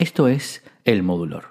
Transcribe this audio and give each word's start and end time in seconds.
Esto 0.00 0.28
es 0.28 0.62
El 0.84 1.02
Modulor. 1.02 1.50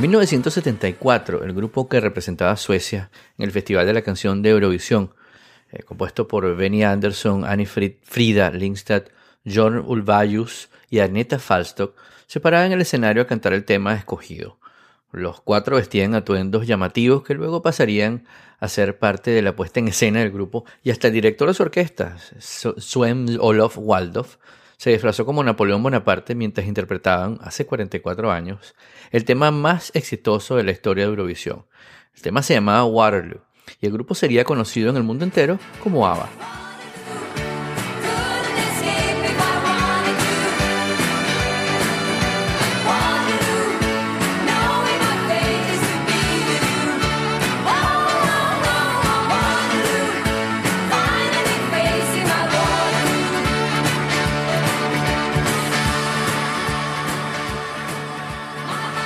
En 0.00 0.04
1974, 0.04 1.44
el 1.44 1.52
grupo 1.52 1.86
que 1.86 2.00
representaba 2.00 2.52
a 2.52 2.56
Suecia 2.56 3.10
en 3.36 3.44
el 3.44 3.52
Festival 3.52 3.84
de 3.84 3.92
la 3.92 4.00
Canción 4.00 4.40
de 4.40 4.48
Eurovisión, 4.48 5.12
eh, 5.70 5.82
compuesto 5.82 6.26
por 6.26 6.56
Benny 6.56 6.82
Andersson, 6.82 7.44
Annie 7.44 7.66
Frida 7.66 8.50
Lindstad, 8.50 9.02
John 9.44 9.76
Ulvaeus 9.86 10.70
y 10.88 11.00
Agneta 11.00 11.38
Falstock, 11.38 11.94
se 12.26 12.40
paraba 12.40 12.64
en 12.64 12.72
el 12.72 12.80
escenario 12.80 13.20
a 13.20 13.26
cantar 13.26 13.52
el 13.52 13.66
tema 13.66 13.92
escogido. 13.94 14.58
Los 15.12 15.42
cuatro 15.42 15.76
vestían 15.76 16.14
atuendos 16.14 16.66
llamativos 16.66 17.22
que 17.22 17.34
luego 17.34 17.60
pasarían 17.60 18.24
a 18.58 18.68
ser 18.68 18.98
parte 18.98 19.32
de 19.32 19.42
la 19.42 19.54
puesta 19.54 19.80
en 19.80 19.88
escena 19.88 20.20
del 20.20 20.30
grupo 20.30 20.64
y 20.82 20.92
hasta 20.92 21.08
el 21.08 21.12
director 21.12 21.46
de 21.46 21.52
su 21.52 21.62
orquesta, 21.62 22.16
Sven 22.38 23.36
Olof 23.38 23.76
Waldorf, 23.76 24.38
se 24.80 24.88
disfrazó 24.88 25.26
como 25.26 25.44
Napoleón 25.44 25.82
Bonaparte 25.82 26.34
mientras 26.34 26.66
interpretaban, 26.66 27.38
hace 27.42 27.66
44 27.66 28.32
años, 28.32 28.74
el 29.10 29.26
tema 29.26 29.50
más 29.50 29.90
exitoso 29.92 30.56
de 30.56 30.64
la 30.64 30.70
historia 30.70 31.04
de 31.04 31.10
Eurovisión. 31.10 31.66
El 32.16 32.22
tema 32.22 32.42
se 32.42 32.54
llamaba 32.54 32.86
Waterloo 32.86 33.42
y 33.78 33.84
el 33.84 33.92
grupo 33.92 34.14
sería 34.14 34.42
conocido 34.42 34.88
en 34.88 34.96
el 34.96 35.02
mundo 35.02 35.26
entero 35.26 35.58
como 35.82 36.06
ABBA. 36.06 36.69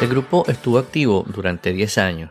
El 0.05 0.11
grupo 0.11 0.45
estuvo 0.49 0.77
activo 0.77 1.25
durante 1.27 1.73
10 1.73 1.97
años, 1.97 2.31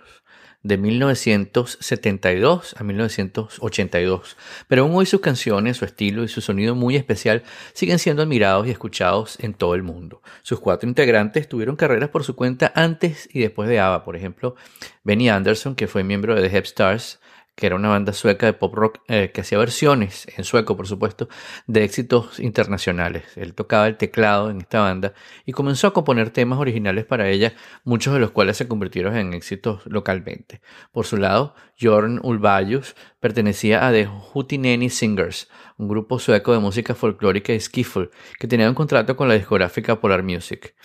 de 0.61 0.77
1972 0.77 2.75
a 2.77 2.83
1982, 2.83 4.37
pero 4.67 4.83
aún 4.83 4.91
hoy 4.93 5.07
sus 5.07 5.21
canciones, 5.21 5.77
su 5.77 5.85
estilo 5.85 6.23
y 6.23 6.27
su 6.27 6.39
sonido 6.39 6.75
muy 6.75 6.95
especial 6.95 7.41
siguen 7.73 7.97
siendo 7.97 8.21
admirados 8.21 8.67
y 8.67 8.69
escuchados 8.69 9.39
en 9.39 9.55
todo 9.55 9.73
el 9.73 9.81
mundo. 9.81 10.21
Sus 10.43 10.59
cuatro 10.59 10.87
integrantes 10.87 11.49
tuvieron 11.49 11.75
carreras 11.75 12.09
por 12.09 12.23
su 12.23 12.35
cuenta 12.35 12.71
antes 12.75 13.27
y 13.33 13.39
después 13.39 13.67
de 13.67 13.79
ABBA, 13.79 14.03
por 14.03 14.15
ejemplo, 14.15 14.55
Benny 15.03 15.29
Anderson, 15.29 15.73
que 15.73 15.87
fue 15.87 16.03
miembro 16.03 16.35
de 16.35 16.47
The 16.47 16.55
Hep 16.55 16.65
Stars, 16.65 17.21
que 17.55 17.67
era 17.67 17.75
una 17.75 17.89
banda 17.89 18.13
sueca 18.13 18.45
de 18.45 18.53
pop 18.53 18.73
rock 18.73 18.99
eh, 19.07 19.31
que 19.33 19.41
hacía 19.41 19.57
versiones, 19.57 20.27
en 20.35 20.43
sueco 20.43 20.75
por 20.75 20.87
supuesto, 20.87 21.29
de 21.67 21.83
éxitos 21.83 22.39
internacionales. 22.39 23.25
Él 23.35 23.53
tocaba 23.53 23.87
el 23.87 23.97
teclado 23.97 24.49
en 24.49 24.61
esta 24.61 24.81
banda 24.81 25.13
y 25.45 25.51
comenzó 25.51 25.87
a 25.87 25.93
componer 25.93 26.31
temas 26.31 26.59
originales 26.59 27.05
para 27.05 27.29
ella, 27.29 27.53
muchos 27.83 28.13
de 28.13 28.19
los 28.19 28.31
cuales 28.31 28.57
se 28.57 28.67
convirtieron 28.67 29.15
en 29.15 29.33
éxitos 29.33 29.85
localmente. 29.85 30.61
Por 30.91 31.05
su 31.05 31.17
lado, 31.17 31.55
Jorn 31.79 32.19
Ulvaeus 32.23 32.95
pertenecía 33.19 33.87
a 33.87 33.91
The 33.91 34.07
Hootenanny 34.07 34.89
Singers, 34.89 35.49
un 35.77 35.87
grupo 35.87 36.19
sueco 36.19 36.53
de 36.53 36.59
música 36.59 36.95
folclórica 36.95 37.53
y 37.53 37.59
skiffle 37.59 38.09
que 38.39 38.47
tenía 38.47 38.69
un 38.69 38.75
contrato 38.75 39.15
con 39.15 39.27
la 39.27 39.35
discográfica 39.35 39.99
Polar 39.99 40.23
Music. 40.23 40.75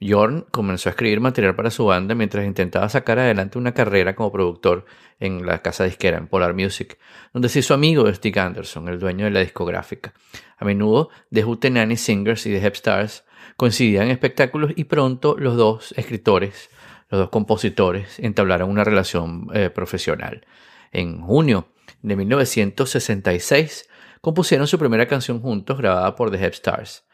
Jorn 0.00 0.46
comenzó 0.50 0.88
a 0.88 0.90
escribir 0.90 1.20
material 1.20 1.54
para 1.54 1.70
su 1.70 1.84
banda 1.86 2.14
mientras 2.14 2.46
intentaba 2.46 2.88
sacar 2.88 3.18
adelante 3.18 3.58
una 3.58 3.74
carrera 3.74 4.14
como 4.14 4.32
productor 4.32 4.86
en 5.20 5.44
la 5.46 5.60
casa 5.62 5.84
disquera, 5.84 6.18
en 6.18 6.28
Polar 6.28 6.54
Music, 6.54 6.98
donde 7.32 7.48
se 7.48 7.60
hizo 7.60 7.74
amigo 7.74 8.04
de 8.04 8.14
Stig 8.14 8.38
Anderson, 8.38 8.88
el 8.88 8.98
dueño 8.98 9.24
de 9.24 9.30
la 9.30 9.40
discográfica. 9.40 10.14
A 10.56 10.64
menudo, 10.64 11.10
The 11.32 11.44
Hootenanny 11.44 11.96
Singers 11.96 12.46
y 12.46 12.50
The 12.50 12.66
Hep 12.66 12.74
Stars 12.74 13.24
coincidían 13.56 14.04
en 14.04 14.10
espectáculos 14.10 14.72
y 14.76 14.84
pronto 14.84 15.36
los 15.38 15.56
dos 15.56 15.92
escritores, 15.96 16.70
los 17.10 17.20
dos 17.20 17.30
compositores, 17.30 18.18
entablaron 18.18 18.70
una 18.70 18.84
relación 18.84 19.48
eh, 19.52 19.70
profesional. 19.70 20.46
En 20.92 21.20
junio 21.20 21.68
de 22.02 22.16
1966 22.16 23.88
compusieron 24.20 24.66
su 24.66 24.78
primera 24.78 25.06
canción 25.06 25.40
juntos 25.40 25.78
grabada 25.78 26.14
por 26.14 26.30
The 26.30 26.44
Hep 26.44 26.54
Stars. 26.54 27.07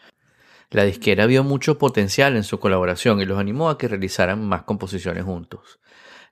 La 0.74 0.82
disquera 0.82 1.26
vio 1.26 1.44
mucho 1.44 1.78
potencial 1.78 2.34
en 2.34 2.42
su 2.42 2.58
colaboración 2.58 3.20
y 3.20 3.24
los 3.24 3.38
animó 3.38 3.70
a 3.70 3.78
que 3.78 3.86
realizaran 3.86 4.44
más 4.44 4.64
composiciones 4.64 5.22
juntos. 5.22 5.78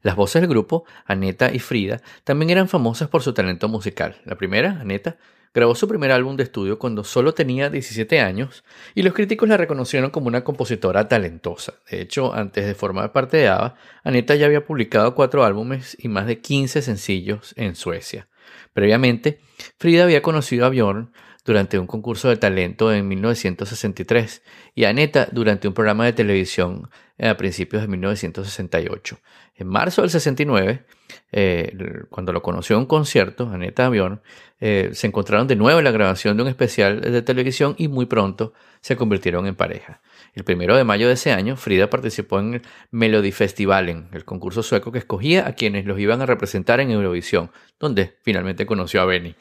Las 0.03 0.17
voces 0.17 0.43
del 0.43 0.51
grupo, 0.51 0.85
Aneta 1.07 1.55
y 1.55 1.61
Frida, 1.61 2.03
también 2.25 2.51
eran 2.51 2.69
famosas 2.69 3.09
por 3.09 3.23
su 3.23 3.35
talento 3.35 3.69
musical. 3.69 4.21
La 4.25 4.35
primera, 4.35 4.81
Aneta, 4.81 5.17
grabó 5.55 5.77
su 5.77 5.87
primer 5.87 6.11
álbum 6.11 6.35
de 6.35 6.43
estudio 6.43 6.77
cuando 6.81 7.05
solo 7.05 7.35
tenía 7.35 7.71
17 7.71 8.19
años 8.19 8.65
y 8.97 9.03
los 9.05 9.15
críticos 9.15 9.49
la 9.49 9.57
reconocieron 9.57 10.11
como 10.11 10.27
una 10.27 10.43
compositora 10.43 11.07
talentosa. 11.07 11.75
De 11.89 12.01
hecho, 12.01 12.35
antes 12.35 12.67
de 12.67 12.75
formar 12.75 13.13
parte 13.13 13.37
de 13.37 13.49
ABBA, 13.49 13.77
Aneta 14.03 14.35
ya 14.35 14.47
había 14.47 14.65
publicado 14.65 15.15
cuatro 15.15 15.45
álbumes 15.45 15.97
y 16.01 16.09
más 16.09 16.27
de 16.27 16.41
15 16.41 16.83
sencillos 16.83 17.55
en 17.57 17.77
Suecia. 17.77 18.27
Previamente, 18.73 19.39
Frida 19.79 20.03
había 20.03 20.21
conocido 20.21 20.67
a 20.67 20.71
Bjorn 20.71 21.13
durante 21.45 21.79
un 21.79 21.87
concurso 21.87 22.29
de 22.29 22.37
talento 22.37 22.93
en 22.93 23.09
1963 23.09 24.43
y 24.75 24.85
Aneta 24.85 25.29
durante 25.33 25.69
un 25.69 25.75
programa 25.75 26.05
de 26.05 26.13
televisión 26.13 26.89
a 27.19 27.37
principios 27.37 27.83
de 27.83 27.89
1968. 27.89 29.19
En 29.57 29.69
marzo 29.69 30.03
del 30.03 30.11
69, 30.11 30.85
eh, 31.33 31.77
cuando 32.11 32.33
lo 32.33 32.43
conoció 32.43 32.77
en 32.77 32.81
un 32.81 32.87
concierto, 32.87 33.49
Aneta 33.53 33.87
Avión, 33.87 34.23
eh, 34.61 34.91
se 34.93 35.07
encontraron 35.07 35.47
de 35.47 35.57
nuevo 35.57 35.79
en 35.79 35.85
la 35.85 35.91
grabación 35.91 36.37
de 36.37 36.45
un 36.45 36.49
especial 36.49 37.01
de 37.01 37.23
televisión 37.23 37.75
y 37.79 37.89
muy 37.89 38.07
pronto 38.07 38.55
se 38.81 38.97
convirtieron 38.97 39.47
en 39.47 39.55
pareja. 39.55 40.01
El 40.35 40.45
primero 40.45 40.77
de 40.77 40.85
mayo 40.85 41.09
de 41.09 41.15
ese 41.15 41.33
año, 41.33 41.57
Frida 41.57 41.91
participó 41.91 42.41
en 42.41 42.55
el 42.55 42.63
Melodifestivalen, 42.91 44.09
el 44.13 44.25
concurso 44.25 44.63
sueco 44.63 44.91
que 44.91 44.99
escogía 44.99 45.47
a 45.47 45.53
quienes 45.53 45.85
los 45.85 45.99
iban 45.99 46.23
a 46.23 46.27
representar 46.27 46.81
en 46.81 46.91
Eurovisión, 46.91 47.51
donde 47.79 48.17
finalmente 48.23 48.65
conoció 48.65 49.03
a 49.03 49.05
Benny. 49.05 49.35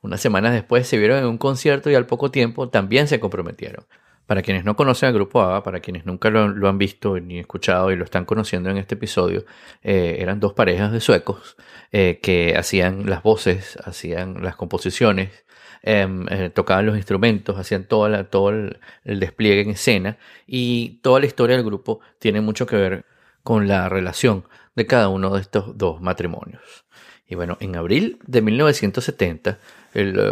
Unas 0.00 0.20
semanas 0.20 0.52
después 0.52 0.88
se 0.88 0.98
vieron 0.98 1.18
en 1.18 1.26
un 1.26 1.38
concierto 1.38 1.90
y 1.90 1.94
al 1.94 2.06
poco 2.06 2.32
tiempo 2.32 2.68
también 2.68 3.06
se 3.06 3.20
comprometieron. 3.20 3.86
Para 4.26 4.42
quienes 4.42 4.64
no 4.64 4.74
conocen 4.74 5.08
al 5.08 5.14
grupo 5.14 5.42
ABBA, 5.42 5.62
para 5.62 5.80
quienes 5.80 6.06
nunca 6.06 6.30
lo, 6.30 6.68
han 6.68 6.78
visto 6.78 7.20
ni 7.20 7.38
escuchado 7.38 7.92
y 7.92 7.96
lo 7.96 8.04
están 8.04 8.24
conociendo 8.24 8.68
en 8.70 8.78
este 8.78 8.96
episodio, 8.96 9.44
eh, 9.82 10.16
eran 10.18 10.40
dos 10.40 10.54
parejas 10.54 10.90
de 10.90 11.00
suecos 11.00 11.56
eh, 11.92 12.18
que 12.20 12.56
hacían 12.56 13.08
las 13.08 13.22
voces, 13.22 13.76
hacían 13.84 14.42
las 14.42 14.56
composiciones, 14.56 15.44
em, 15.82 16.26
eh, 16.30 16.50
tocaban 16.50 16.86
los 16.86 16.96
instrumentos, 16.96 17.58
hacían 17.58 17.84
toda 17.84 18.08
la, 18.08 18.24
todo 18.24 18.50
el, 18.50 18.78
despliegue 19.04 19.62
en 19.62 19.70
escena 19.70 20.18
y 20.46 21.00
toda 21.02 21.20
la 21.20 21.26
historia 21.26 21.56
del 21.56 21.64
grupo 21.64 22.00
tiene 22.18 22.40
mucho 22.40 22.66
que 22.66 22.76
ver 22.76 23.04
con 23.42 23.68
la 23.68 23.88
relación 23.88 24.44
de 24.74 24.86
cada 24.86 25.08
uno 25.08 25.34
de 25.34 25.40
estos 25.40 25.76
dos 25.76 26.00
matrimonios. 26.00 26.84
Y 27.28 27.34
bueno, 27.34 27.56
en 27.60 27.76
abril 27.76 28.18
de 28.26 28.42
1970, 28.42 29.58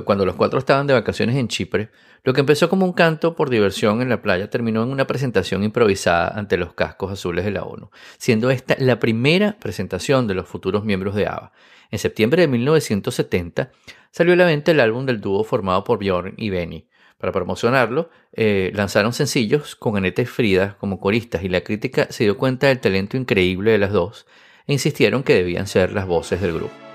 cuando 0.05 0.27
los 0.27 0.37
cuatro 0.37 0.59
estaban 0.59 0.87
de 0.87 0.95
vacaciones 0.95 1.37
en 1.37 1.49
Chipre, 1.49 1.91
lo 2.23 2.35
que 2.35 2.41
empezó 2.41 2.69
como 2.69 2.85
un 2.85 2.93
canto 2.93 3.35
por 3.35 3.49
diversión 3.49 4.03
en 4.03 4.11
la 4.11 4.21
playa 4.21 4.51
terminó 4.51 4.83
en 4.83 4.91
una 4.91 5.07
presentación 5.07 5.65
improvisada 5.65 6.29
ante 6.29 6.59
los 6.59 6.75
cascos 6.75 7.11
azules 7.11 7.45
de 7.45 7.51
la 7.51 7.63
ONU, 7.63 7.91
siendo 8.19 8.51
esta 8.51 8.77
la 8.79 9.01
primera 9.01 9.57
presentación 9.59 10.27
de 10.27 10.35
los 10.35 10.47
futuros 10.47 10.85
miembros 10.85 11.15
de 11.15 11.27
ABBA. 11.27 11.53
En 11.91 11.99
septiembre 11.99 12.43
de 12.43 12.49
1970 12.49 13.71
salió 14.11 14.35
a 14.35 14.37
la 14.37 14.45
venta 14.45 14.71
el 14.71 14.81
álbum 14.81 15.07
del 15.07 15.21
dúo 15.21 15.45
formado 15.45 15.85
por 15.85 15.99
Bjorn 15.99 16.35
y 16.37 16.51
Benny. 16.51 16.89
Para 17.19 17.33
promocionarlo, 17.33 18.11
eh, 18.33 18.73
lanzaron 18.75 19.13
sencillos 19.13 19.77
con 19.77 19.97
Aneta 19.97 20.23
y 20.23 20.27
Frida 20.27 20.77
como 20.79 21.01
coristas 21.01 21.45
y 21.45 21.49
la 21.49 21.61
crítica 21.61 22.07
se 22.11 22.25
dio 22.25 22.39
cuenta 22.39 22.69
del 22.69 22.81
talento 22.81 23.17
increíble 23.17 23.73
de 23.73 23.79
las 23.79 23.93
dos 23.93 24.27
e 24.67 24.73
insistieron 24.73 25.23
que 25.23 25.35
debían 25.35 25.67
ser 25.67 25.93
las 25.93 26.07
voces 26.07 26.41
del 26.41 26.55
grupo. 26.55 26.90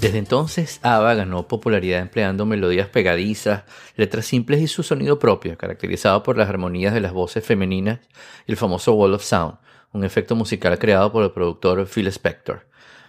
Desde 0.00 0.18
entonces, 0.18 0.78
ABBA 0.82 1.14
ganó 1.14 1.48
popularidad 1.48 2.00
empleando 2.00 2.44
melodías 2.44 2.88
pegadizas, 2.88 3.64
letras 3.96 4.26
simples 4.26 4.60
y 4.60 4.66
su 4.66 4.82
sonido 4.82 5.18
propio, 5.18 5.56
caracterizado 5.56 6.22
por 6.22 6.36
las 6.36 6.50
armonías 6.50 6.92
de 6.92 7.00
las 7.00 7.12
voces 7.12 7.44
femeninas 7.44 8.00
y 8.46 8.52
el 8.52 8.58
famoso 8.58 8.92
Wall 8.92 9.14
of 9.14 9.24
Sound, 9.24 9.56
un 9.92 10.04
efecto 10.04 10.36
musical 10.36 10.78
creado 10.78 11.10
por 11.10 11.24
el 11.24 11.30
productor 11.30 11.86
Phil 11.86 12.08
Spector. 12.08 12.66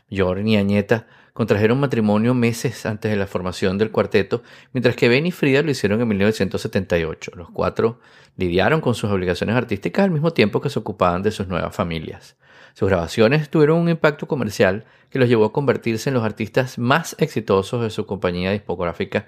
Jordan 0.10 0.48
y 0.48 0.56
Añeta 0.56 1.08
contrajeron 1.34 1.80
matrimonio 1.80 2.34
meses 2.34 2.86
antes 2.86 3.12
de 3.12 3.18
la 3.18 3.28
formación 3.28 3.78
del 3.78 3.92
cuarteto, 3.92 4.42
mientras 4.72 4.96
que 4.96 5.10
Ben 5.10 5.26
y 5.26 5.32
Frida 5.32 5.62
lo 5.62 5.72
hicieron 5.72 6.00
en 6.02 6.08
1978. 6.08 7.34
Los 7.36 7.50
cuatro 7.52 8.00
lidiaron 8.38 8.80
con 8.80 8.96
sus 8.96 9.12
obligaciones 9.12 9.58
artísticas 9.58 10.06
al 10.06 10.12
mismo 10.12 10.32
tiempo 10.32 10.62
que 10.62 10.70
se 10.70 10.80
ocupaban 10.80 11.22
de 11.22 11.32
sus 11.32 11.48
nuevas 11.48 11.76
familias. 11.76 12.38
Sus 12.78 12.90
grabaciones 12.90 13.50
tuvieron 13.50 13.80
un 13.80 13.90
impacto 13.90 14.28
comercial 14.28 14.86
que 15.10 15.18
los 15.18 15.28
llevó 15.28 15.46
a 15.46 15.52
convertirse 15.52 16.12
en 16.12 16.14
los 16.14 16.24
artistas 16.24 16.78
más 16.78 17.16
exitosos 17.18 17.82
de 17.82 17.90
su 17.90 18.06
compañía 18.06 18.52
discográfica 18.52 19.26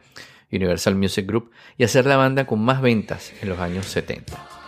Universal 0.51 0.93
Music 0.93 1.25
Group 1.25 1.49
y 1.75 1.83
a 1.83 1.87
ser 1.87 2.05
la 2.05 2.15
banda 2.15 2.45
con 2.45 2.59
más 2.59 2.79
ventas 2.79 3.33
en 3.41 3.49
los 3.49 3.57
años 3.57 3.87
70. 3.87 4.58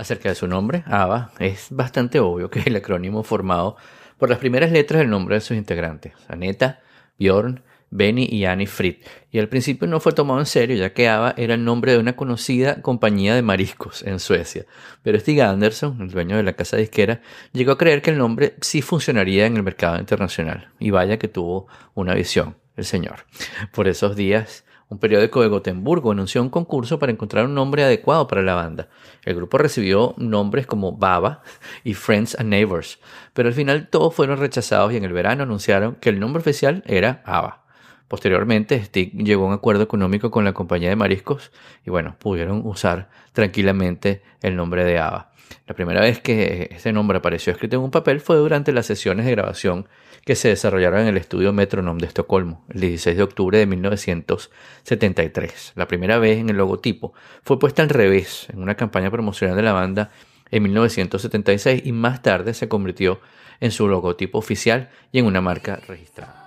Acerca 0.00 0.28
de 0.28 0.34
su 0.34 0.46
nombre, 0.46 0.82
ABBA, 0.86 1.32
es 1.38 1.68
bastante 1.70 2.20
obvio 2.20 2.50
que 2.50 2.60
es 2.60 2.66
el 2.66 2.76
acrónimo 2.76 3.22
formado 3.22 3.76
por 4.18 4.30
las 4.30 4.38
primeras 4.38 4.72
letras 4.72 5.00
del 5.00 5.10
nombre 5.10 5.36
de 5.36 5.40
sus 5.40 5.56
integrantes, 5.56 6.12
Aneta, 6.28 6.80
Bjorn, 7.18 7.62
Benny 7.90 8.28
y 8.30 8.44
Annie 8.44 8.66
Fried. 8.66 8.96
Y 9.30 9.38
al 9.38 9.48
principio 9.48 9.86
no 9.88 10.00
fue 10.00 10.12
tomado 10.12 10.38
en 10.40 10.46
serio, 10.46 10.76
ya 10.76 10.92
que 10.92 11.08
ABBA 11.08 11.34
era 11.36 11.54
el 11.54 11.64
nombre 11.64 11.92
de 11.92 11.98
una 11.98 12.14
conocida 12.14 12.80
compañía 12.82 13.34
de 13.34 13.42
mariscos 13.42 14.02
en 14.02 14.20
Suecia. 14.20 14.64
Pero 15.02 15.18
Stig 15.18 15.40
Anderson, 15.42 16.00
el 16.00 16.10
dueño 16.10 16.36
de 16.36 16.44
la 16.44 16.54
casa 16.54 16.76
disquera, 16.76 17.20
llegó 17.52 17.72
a 17.72 17.78
creer 17.78 18.00
que 18.00 18.10
el 18.10 18.18
nombre 18.18 18.54
sí 18.60 18.80
funcionaría 18.80 19.46
en 19.46 19.56
el 19.56 19.62
mercado 19.62 19.98
internacional. 19.98 20.68
Y 20.78 20.90
vaya 20.90 21.18
que 21.18 21.28
tuvo 21.28 21.66
una 21.94 22.14
visión, 22.14 22.56
el 22.76 22.84
señor. 22.84 23.26
Por 23.72 23.88
esos 23.88 24.14
días, 24.16 24.64
un 24.90 24.98
periódico 24.98 25.40
de 25.40 25.48
Gotemburgo 25.48 26.10
anunció 26.10 26.42
un 26.42 26.50
concurso 26.50 26.98
para 26.98 27.12
encontrar 27.12 27.46
un 27.46 27.54
nombre 27.54 27.84
adecuado 27.84 28.26
para 28.26 28.42
la 28.42 28.54
banda. 28.54 28.88
El 29.24 29.36
grupo 29.36 29.56
recibió 29.56 30.14
nombres 30.18 30.66
como 30.66 30.96
Baba 30.96 31.42
y 31.84 31.94
Friends 31.94 32.38
and 32.38 32.50
Neighbors, 32.50 32.98
pero 33.32 33.48
al 33.48 33.54
final 33.54 33.88
todos 33.88 34.12
fueron 34.14 34.38
rechazados 34.38 34.92
y 34.92 34.96
en 34.96 35.04
el 35.04 35.12
verano 35.12 35.44
anunciaron 35.44 35.94
que 35.94 36.08
el 36.08 36.18
nombre 36.18 36.40
oficial 36.40 36.82
era 36.86 37.22
ABBA. 37.24 37.62
Posteriormente, 38.08 38.82
Stick 38.82 39.14
llegó 39.14 39.44
a 39.44 39.48
un 39.48 39.54
acuerdo 39.54 39.84
económico 39.84 40.32
con 40.32 40.44
la 40.44 40.52
compañía 40.52 40.88
de 40.88 40.96
mariscos 40.96 41.52
y 41.86 41.90
bueno, 41.90 42.16
pudieron 42.18 42.66
usar 42.66 43.08
tranquilamente 43.32 44.22
el 44.42 44.56
nombre 44.56 44.84
de 44.84 44.98
ABBA. 44.98 45.30
La 45.68 45.76
primera 45.76 46.00
vez 46.00 46.20
que 46.20 46.68
ese 46.72 46.92
nombre 46.92 47.18
apareció 47.18 47.52
escrito 47.52 47.76
en 47.76 47.82
un 47.82 47.92
papel 47.92 48.20
fue 48.20 48.34
durante 48.34 48.72
las 48.72 48.86
sesiones 48.86 49.26
de 49.26 49.30
grabación 49.30 49.86
que 50.24 50.34
se 50.34 50.48
desarrollaron 50.48 51.00
en 51.00 51.08
el 51.08 51.16
estudio 51.16 51.52
Metronome 51.52 52.00
de 52.00 52.06
Estocolmo 52.06 52.64
el 52.68 52.80
16 52.80 53.16
de 53.16 53.22
octubre 53.22 53.58
de 53.58 53.66
1973. 53.66 55.72
La 55.76 55.88
primera 55.88 56.18
vez 56.18 56.38
en 56.38 56.50
el 56.50 56.56
logotipo 56.56 57.12
fue 57.42 57.58
puesta 57.58 57.82
al 57.82 57.88
revés 57.88 58.46
en 58.52 58.62
una 58.62 58.76
campaña 58.76 59.10
promocional 59.10 59.56
de 59.56 59.62
la 59.62 59.72
banda 59.72 60.10
en 60.50 60.62
1976 60.64 61.82
y 61.84 61.92
más 61.92 62.22
tarde 62.22 62.54
se 62.54 62.68
convirtió 62.68 63.20
en 63.60 63.70
su 63.70 63.88
logotipo 63.88 64.38
oficial 64.38 64.90
y 65.12 65.20
en 65.20 65.26
una 65.26 65.40
marca 65.40 65.80
registrada. 65.86 66.39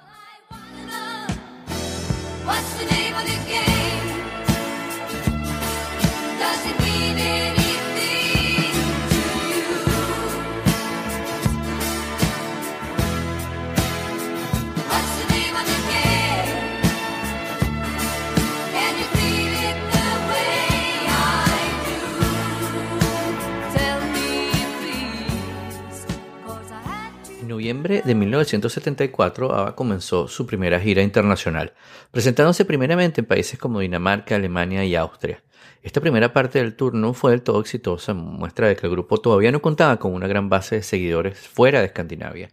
Noviembre 27.64 28.02
de 28.04 28.14
1974, 28.14 29.56
ABBA 29.56 29.76
comenzó 29.78 30.28
su 30.28 30.46
primera 30.46 30.82
gira 30.82 31.02
internacional, 31.02 31.72
presentándose 32.12 32.66
primeramente 32.66 33.22
en 33.22 33.26
países 33.26 33.58
como 33.58 33.80
Dinamarca, 33.80 34.36
Alemania 34.36 34.84
y 34.84 34.96
Austria. 34.96 35.42
Esta 35.82 36.02
primera 36.02 36.34
parte 36.34 36.60
del 36.60 36.76
tour 36.76 36.94
no 36.94 37.14
fue 37.14 37.32
del 37.32 37.42
todo 37.42 37.62
exitosa, 37.62 38.14
muestra 38.14 38.68
de 38.68 38.76
que 38.76 38.86
el 38.86 38.92
grupo 38.92 39.22
todavía 39.22 39.54
no 39.54 39.62
contaba 39.62 39.98
con 39.98 40.14
una 40.14 40.28
gran 40.28 40.50
base 40.50 40.76
de 40.76 40.84
seguidores 40.84 41.40
fuera 41.40 41.80
de 41.80 41.86
Escandinavia. 41.86 42.50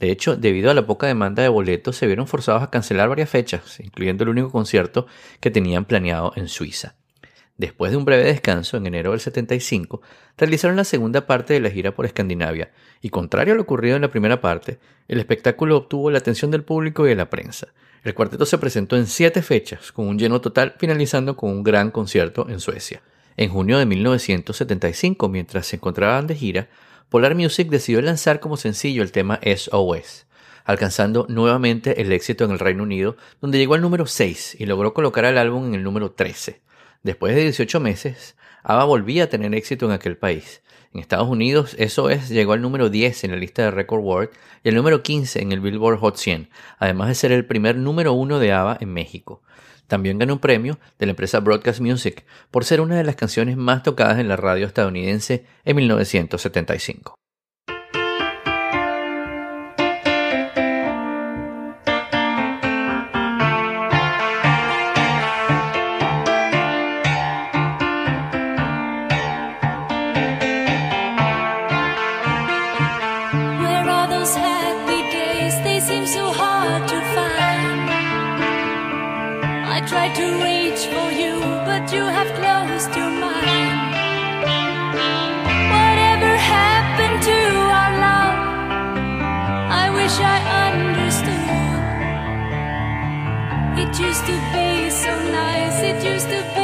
De 0.00 0.10
hecho, 0.10 0.34
debido 0.34 0.72
a 0.72 0.74
la 0.74 0.86
poca 0.86 1.06
demanda 1.06 1.44
de 1.44 1.48
boletos, 1.48 1.94
se 1.94 2.08
vieron 2.08 2.26
forzados 2.26 2.64
a 2.64 2.70
cancelar 2.70 3.08
varias 3.08 3.30
fechas, 3.30 3.78
incluyendo 3.78 4.24
el 4.24 4.30
único 4.30 4.50
concierto 4.50 5.06
que 5.38 5.52
tenían 5.52 5.84
planeado 5.84 6.32
en 6.34 6.48
Suiza. 6.48 6.96
Después 7.58 7.90
de 7.90 7.96
un 7.96 8.04
breve 8.04 8.22
descanso, 8.22 8.76
en 8.76 8.86
enero 8.86 9.10
del 9.10 9.18
75, 9.18 10.00
realizaron 10.36 10.76
la 10.76 10.84
segunda 10.84 11.26
parte 11.26 11.54
de 11.54 11.60
la 11.60 11.70
gira 11.70 11.92
por 11.92 12.06
Escandinavia, 12.06 12.70
y 13.02 13.10
contrario 13.10 13.52
a 13.52 13.56
lo 13.56 13.62
ocurrido 13.62 13.96
en 13.96 14.02
la 14.02 14.12
primera 14.12 14.40
parte, 14.40 14.78
el 15.08 15.18
espectáculo 15.18 15.76
obtuvo 15.76 16.12
la 16.12 16.18
atención 16.18 16.52
del 16.52 16.62
público 16.62 17.04
y 17.04 17.08
de 17.08 17.16
la 17.16 17.30
prensa. 17.30 17.66
El 18.04 18.14
cuarteto 18.14 18.46
se 18.46 18.58
presentó 18.58 18.96
en 18.96 19.08
siete 19.08 19.42
fechas, 19.42 19.90
con 19.90 20.06
un 20.06 20.20
lleno 20.20 20.40
total, 20.40 20.76
finalizando 20.78 21.36
con 21.36 21.50
un 21.50 21.64
gran 21.64 21.90
concierto 21.90 22.48
en 22.48 22.60
Suecia. 22.60 23.02
En 23.36 23.50
junio 23.50 23.78
de 23.78 23.86
1975, 23.86 25.28
mientras 25.28 25.66
se 25.66 25.76
encontraban 25.76 26.28
de 26.28 26.36
gira, 26.36 26.68
Polar 27.08 27.34
Music 27.34 27.70
decidió 27.70 28.00
lanzar 28.00 28.38
como 28.38 28.56
sencillo 28.56 29.02
el 29.02 29.10
tema 29.10 29.40
SOS, 29.42 30.26
alcanzando 30.64 31.26
nuevamente 31.28 32.00
el 32.00 32.12
éxito 32.12 32.44
en 32.44 32.52
el 32.52 32.60
Reino 32.60 32.84
Unido, 32.84 33.16
donde 33.40 33.58
llegó 33.58 33.74
al 33.74 33.80
número 33.80 34.06
6 34.06 34.58
y 34.60 34.66
logró 34.66 34.94
colocar 34.94 35.24
al 35.24 35.38
álbum 35.38 35.66
en 35.66 35.74
el 35.74 35.82
número 35.82 36.12
13. 36.12 36.67
Después 37.02 37.34
de 37.34 37.42
18 37.42 37.80
meses, 37.80 38.36
ABBA 38.62 38.84
volvía 38.84 39.24
a 39.24 39.26
tener 39.28 39.54
éxito 39.54 39.86
en 39.86 39.92
aquel 39.92 40.16
país. 40.16 40.62
En 40.92 41.00
Estados 41.00 41.28
Unidos, 41.28 41.76
SOS 41.78 42.28
llegó 42.28 42.54
al 42.54 42.62
número 42.62 42.90
10 42.90 43.24
en 43.24 43.30
la 43.30 43.36
lista 43.36 43.62
de 43.62 43.70
Record 43.70 44.02
World 44.02 44.30
y 44.64 44.70
al 44.70 44.74
número 44.74 45.02
15 45.02 45.40
en 45.42 45.52
el 45.52 45.60
Billboard 45.60 45.98
Hot 45.98 46.16
100, 46.16 46.48
además 46.78 47.08
de 47.08 47.14
ser 47.14 47.32
el 47.32 47.44
primer 47.46 47.76
número 47.76 48.14
1 48.14 48.38
de 48.38 48.52
ABBA 48.52 48.78
en 48.80 48.92
México. 48.92 49.42
También 49.86 50.18
ganó 50.18 50.34
un 50.34 50.38
premio 50.38 50.78
de 50.98 51.06
la 51.06 51.10
empresa 51.10 51.40
Broadcast 51.40 51.80
Music 51.80 52.24
por 52.50 52.64
ser 52.64 52.80
una 52.80 52.96
de 52.96 53.04
las 53.04 53.16
canciones 53.16 53.56
más 53.56 53.82
tocadas 53.82 54.18
en 54.18 54.28
la 54.28 54.36
radio 54.36 54.66
estadounidense 54.66 55.44
en 55.64 55.76
1975. 55.76 57.18
used 96.18 96.30
to 96.30 96.42
be 96.42 96.57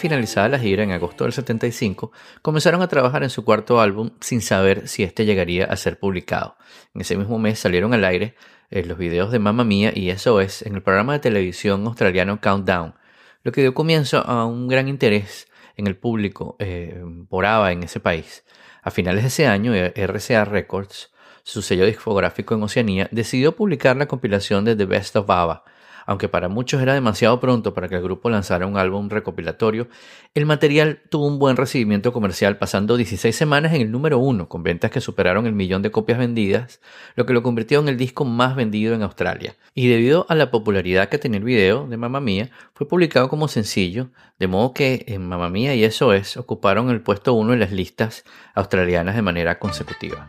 finalizada 0.00 0.48
la 0.48 0.58
gira 0.58 0.82
en 0.82 0.90
agosto 0.90 1.24
del 1.24 1.32
75, 1.32 2.10
comenzaron 2.42 2.82
a 2.82 2.88
trabajar 2.88 3.22
en 3.22 3.30
su 3.30 3.44
cuarto 3.44 3.80
álbum 3.80 4.10
sin 4.20 4.40
saber 4.40 4.88
si 4.88 5.04
este 5.04 5.24
llegaría 5.24 5.66
a 5.66 5.76
ser 5.76 5.98
publicado. 5.98 6.56
En 6.94 7.02
ese 7.02 7.16
mismo 7.16 7.38
mes 7.38 7.58
salieron 7.58 7.94
al 7.94 8.04
aire 8.04 8.34
eh, 8.70 8.84
los 8.84 8.98
videos 8.98 9.30
de 9.30 9.38
Mamma 9.38 9.64
Mía 9.64 9.92
y 9.94 10.10
SOS 10.10 10.62
en 10.62 10.74
el 10.74 10.82
programa 10.82 11.12
de 11.12 11.20
televisión 11.20 11.86
australiano 11.86 12.40
Countdown, 12.40 12.94
lo 13.42 13.52
que 13.52 13.60
dio 13.60 13.74
comienzo 13.74 14.18
a 14.18 14.44
un 14.46 14.68
gran 14.68 14.88
interés 14.88 15.48
en 15.76 15.86
el 15.86 15.96
público 15.96 16.56
eh, 16.58 17.02
por 17.28 17.46
ABBA 17.46 17.72
en 17.72 17.82
ese 17.84 18.00
país. 18.00 18.44
A 18.82 18.90
finales 18.90 19.22
de 19.22 19.28
ese 19.28 19.46
año, 19.46 19.74
eh, 19.74 19.92
RCA 19.94 20.44
Records, 20.44 21.12
su 21.42 21.62
sello 21.62 21.86
discográfico 21.86 22.54
en 22.54 22.62
Oceanía, 22.62 23.08
decidió 23.10 23.56
publicar 23.56 23.96
la 23.96 24.06
compilación 24.06 24.64
de 24.64 24.76
The 24.76 24.84
Best 24.84 25.16
of 25.16 25.28
ABBA, 25.28 25.64
aunque 26.10 26.28
para 26.28 26.48
muchos 26.48 26.82
era 26.82 26.92
demasiado 26.92 27.38
pronto 27.38 27.72
para 27.72 27.88
que 27.88 27.94
el 27.94 28.02
grupo 28.02 28.30
lanzara 28.30 28.66
un 28.66 28.76
álbum 28.76 29.08
recopilatorio, 29.08 29.86
el 30.34 30.44
material 30.44 31.02
tuvo 31.08 31.28
un 31.28 31.38
buen 31.38 31.56
recibimiento 31.56 32.12
comercial 32.12 32.58
pasando 32.58 32.96
16 32.96 33.34
semanas 33.34 33.74
en 33.74 33.82
el 33.82 33.92
número 33.92 34.18
uno, 34.18 34.48
con 34.48 34.64
ventas 34.64 34.90
que 34.90 35.00
superaron 35.00 35.46
el 35.46 35.52
millón 35.52 35.82
de 35.82 35.92
copias 35.92 36.18
vendidas, 36.18 36.80
lo 37.14 37.26
que 37.26 37.32
lo 37.32 37.44
convirtió 37.44 37.78
en 37.78 37.86
el 37.86 37.96
disco 37.96 38.24
más 38.24 38.56
vendido 38.56 38.92
en 38.92 39.02
Australia. 39.02 39.54
Y 39.72 39.86
debido 39.86 40.26
a 40.28 40.34
la 40.34 40.50
popularidad 40.50 41.08
que 41.08 41.18
tenía 41.18 41.38
el 41.38 41.44
video 41.44 41.86
de 41.86 41.96
Mamma 41.96 42.20
Mía, 42.20 42.50
fue 42.74 42.88
publicado 42.88 43.28
como 43.28 43.46
sencillo, 43.46 44.08
de 44.40 44.48
modo 44.48 44.74
que 44.74 45.04
en 45.06 45.28
Mamma 45.28 45.48
Mía 45.48 45.76
y 45.76 45.84
Eso 45.84 46.12
Es 46.12 46.36
ocuparon 46.36 46.90
el 46.90 47.02
puesto 47.02 47.34
uno 47.34 47.52
en 47.52 47.60
las 47.60 47.70
listas 47.70 48.24
australianas 48.56 49.14
de 49.14 49.22
manera 49.22 49.60
consecutiva. 49.60 50.28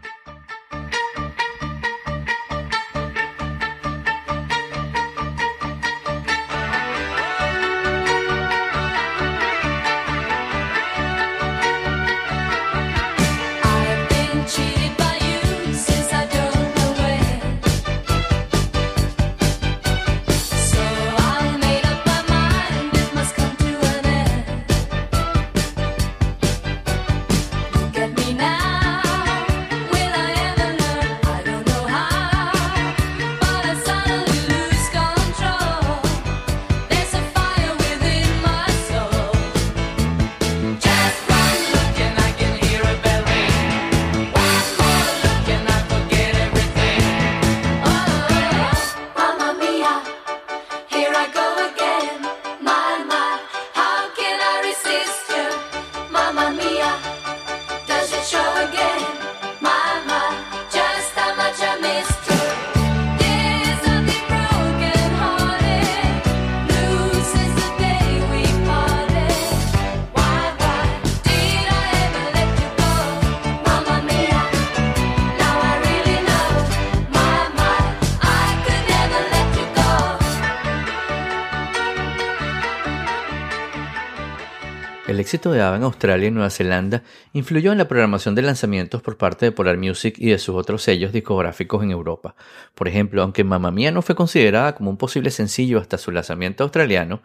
Éxito 85.32 85.54
de 85.54 85.62
ABBA 85.62 85.78
en 85.78 85.84
Australia 85.84 86.28
y 86.28 86.32
Nueva 86.32 86.50
Zelanda 86.50 87.04
influyó 87.32 87.72
en 87.72 87.78
la 87.78 87.88
programación 87.88 88.36
de 88.36 88.42
lanzamientos 88.42 89.02
por 89.02 89.16
parte 89.16 89.46
de 89.46 89.54
Polar 89.54 89.78
Music 89.78 90.16
y 90.18 90.30
de 90.30 90.38
sus 90.38 90.56
otros 90.56 90.84
sellos 90.84 91.14
discográficos 91.14 91.82
en 91.84 91.92
Europa. 91.92 92.36
Por 92.76 92.90
ejemplo, 92.90 93.22
aunque 93.22 93.46
Mamma 93.46 93.72
Mía 93.72 93.94
no 93.94 94.02
fue 94.02 94.14
considerada 94.14 94.76
como 94.76 94.90
un 94.90 94.98
posible 94.98 95.32
sencillo 95.32 95.80
hasta 95.80 95.98
su 95.98 96.12
lanzamiento 96.12 96.66
australiano, 96.66 97.22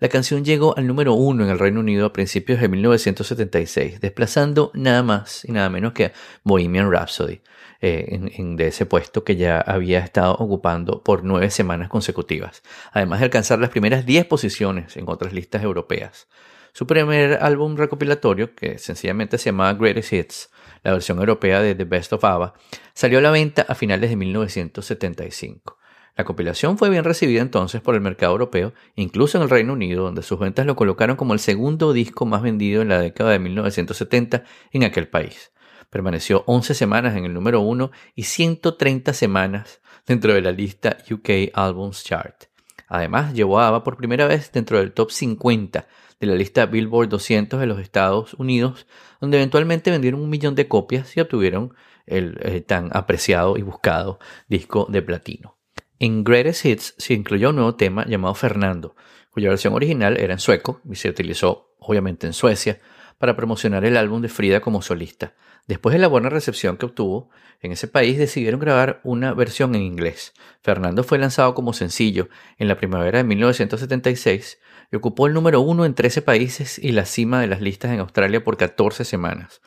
la 0.00 0.08
canción 0.08 0.44
llegó 0.44 0.76
al 0.76 0.88
número 0.88 1.14
uno 1.14 1.44
en 1.44 1.50
el 1.50 1.60
Reino 1.60 1.78
Unido 1.78 2.06
a 2.06 2.12
principios 2.12 2.60
de 2.60 2.68
1976, 2.68 4.00
desplazando 4.00 4.72
nada 4.74 5.04
más 5.04 5.44
y 5.44 5.52
nada 5.52 5.70
menos 5.70 5.92
que 5.92 6.10
Bohemian 6.42 6.90
Rhapsody, 6.90 7.40
eh, 7.86 8.18
de 8.38 8.66
ese 8.66 8.86
puesto 8.86 9.24
que 9.24 9.36
ya 9.36 9.60
había 9.60 9.98
estado 9.98 10.34
ocupando 10.34 11.02
por 11.02 11.22
nueve 11.22 11.50
semanas 11.50 11.90
consecutivas, 11.90 12.62
además 12.92 13.20
de 13.20 13.26
alcanzar 13.26 13.58
las 13.58 13.68
primeras 13.68 14.06
diez 14.06 14.24
posiciones 14.24 14.96
en 14.96 15.04
otras 15.06 15.34
listas 15.34 15.62
europeas. 15.62 16.26
Su 16.72 16.86
primer 16.86 17.42
álbum 17.42 17.76
recopilatorio, 17.76 18.54
que 18.54 18.78
sencillamente 18.78 19.36
se 19.36 19.50
llamaba 19.50 19.74
Greatest 19.74 20.12
Hits, 20.14 20.50
la 20.82 20.92
versión 20.92 21.18
europea 21.18 21.60
de 21.60 21.74
The 21.74 21.84
Best 21.84 22.14
of 22.14 22.24
ABBA, 22.24 22.54
salió 22.94 23.18
a 23.18 23.22
la 23.22 23.30
venta 23.30 23.66
a 23.68 23.74
finales 23.74 24.08
de 24.08 24.16
1975. 24.16 25.78
La 26.16 26.24
compilación 26.24 26.78
fue 26.78 26.88
bien 26.88 27.04
recibida 27.04 27.42
entonces 27.42 27.82
por 27.82 27.94
el 27.94 28.00
mercado 28.00 28.32
europeo, 28.32 28.72
incluso 28.94 29.36
en 29.36 29.42
el 29.42 29.50
Reino 29.50 29.74
Unido, 29.74 30.04
donde 30.04 30.22
sus 30.22 30.38
ventas 30.38 30.64
lo 30.64 30.74
colocaron 30.74 31.16
como 31.16 31.34
el 31.34 31.40
segundo 31.40 31.92
disco 31.92 32.24
más 32.24 32.40
vendido 32.40 32.80
en 32.80 32.88
la 32.88 32.98
década 32.98 33.32
de 33.32 33.40
1970 33.40 34.44
en 34.72 34.84
aquel 34.84 35.06
país. 35.08 35.52
Permaneció 35.94 36.42
11 36.48 36.74
semanas 36.74 37.14
en 37.14 37.24
el 37.24 37.32
número 37.32 37.60
1 37.60 37.92
y 38.16 38.24
130 38.24 39.12
semanas 39.12 39.80
dentro 40.08 40.34
de 40.34 40.42
la 40.42 40.50
lista 40.50 40.96
UK 41.08 41.52
Albums 41.54 42.02
Chart. 42.02 42.34
Además, 42.88 43.32
llevó 43.32 43.60
a 43.60 43.68
ABBA 43.68 43.84
por 43.84 43.96
primera 43.96 44.26
vez 44.26 44.50
dentro 44.50 44.78
del 44.78 44.92
top 44.92 45.12
50 45.12 45.86
de 46.18 46.26
la 46.26 46.34
lista 46.34 46.66
Billboard 46.66 47.10
200 47.10 47.60
de 47.60 47.66
los 47.66 47.78
Estados 47.78 48.34
Unidos, 48.34 48.88
donde 49.20 49.36
eventualmente 49.36 49.92
vendieron 49.92 50.20
un 50.20 50.30
millón 50.30 50.56
de 50.56 50.66
copias 50.66 51.16
y 51.16 51.20
obtuvieron 51.20 51.76
el 52.06 52.40
eh, 52.42 52.60
tan 52.60 52.90
apreciado 52.92 53.56
y 53.56 53.62
buscado 53.62 54.18
disco 54.48 54.88
de 54.90 55.00
platino. 55.00 55.58
En 56.00 56.24
Greatest 56.24 56.64
Hits 56.64 56.94
se 56.98 57.14
incluyó 57.14 57.50
un 57.50 57.56
nuevo 57.56 57.76
tema 57.76 58.04
llamado 58.04 58.34
Fernando, 58.34 58.96
cuya 59.30 59.50
versión 59.50 59.74
original 59.74 60.16
era 60.18 60.32
en 60.32 60.40
sueco 60.40 60.80
y 60.90 60.96
se 60.96 61.08
utilizó 61.08 61.76
obviamente 61.78 62.26
en 62.26 62.32
Suecia 62.32 62.80
para 63.16 63.36
promocionar 63.36 63.84
el 63.84 63.96
álbum 63.96 64.20
de 64.22 64.28
Frida 64.28 64.60
como 64.60 64.82
solista. 64.82 65.34
Después 65.66 65.94
de 65.94 65.98
la 65.98 66.08
buena 66.08 66.28
recepción 66.28 66.76
que 66.76 66.84
obtuvo, 66.84 67.30
en 67.62 67.72
ese 67.72 67.88
país 67.88 68.18
decidieron 68.18 68.60
grabar 68.60 69.00
una 69.02 69.32
versión 69.32 69.74
en 69.74 69.80
inglés. 69.80 70.34
Fernando 70.62 71.04
fue 71.04 71.16
lanzado 71.16 71.54
como 71.54 71.72
sencillo 71.72 72.28
en 72.58 72.68
la 72.68 72.76
primavera 72.76 73.18
de 73.18 73.24
1976 73.24 74.58
y 74.92 74.96
ocupó 74.96 75.26
el 75.26 75.32
número 75.32 75.62
uno 75.62 75.86
en 75.86 75.94
13 75.94 76.20
países 76.20 76.78
y 76.78 76.92
la 76.92 77.06
cima 77.06 77.40
de 77.40 77.46
las 77.46 77.62
listas 77.62 77.92
en 77.92 78.00
Australia 78.00 78.44
por 78.44 78.58
14 78.58 79.06
semanas, 79.06 79.62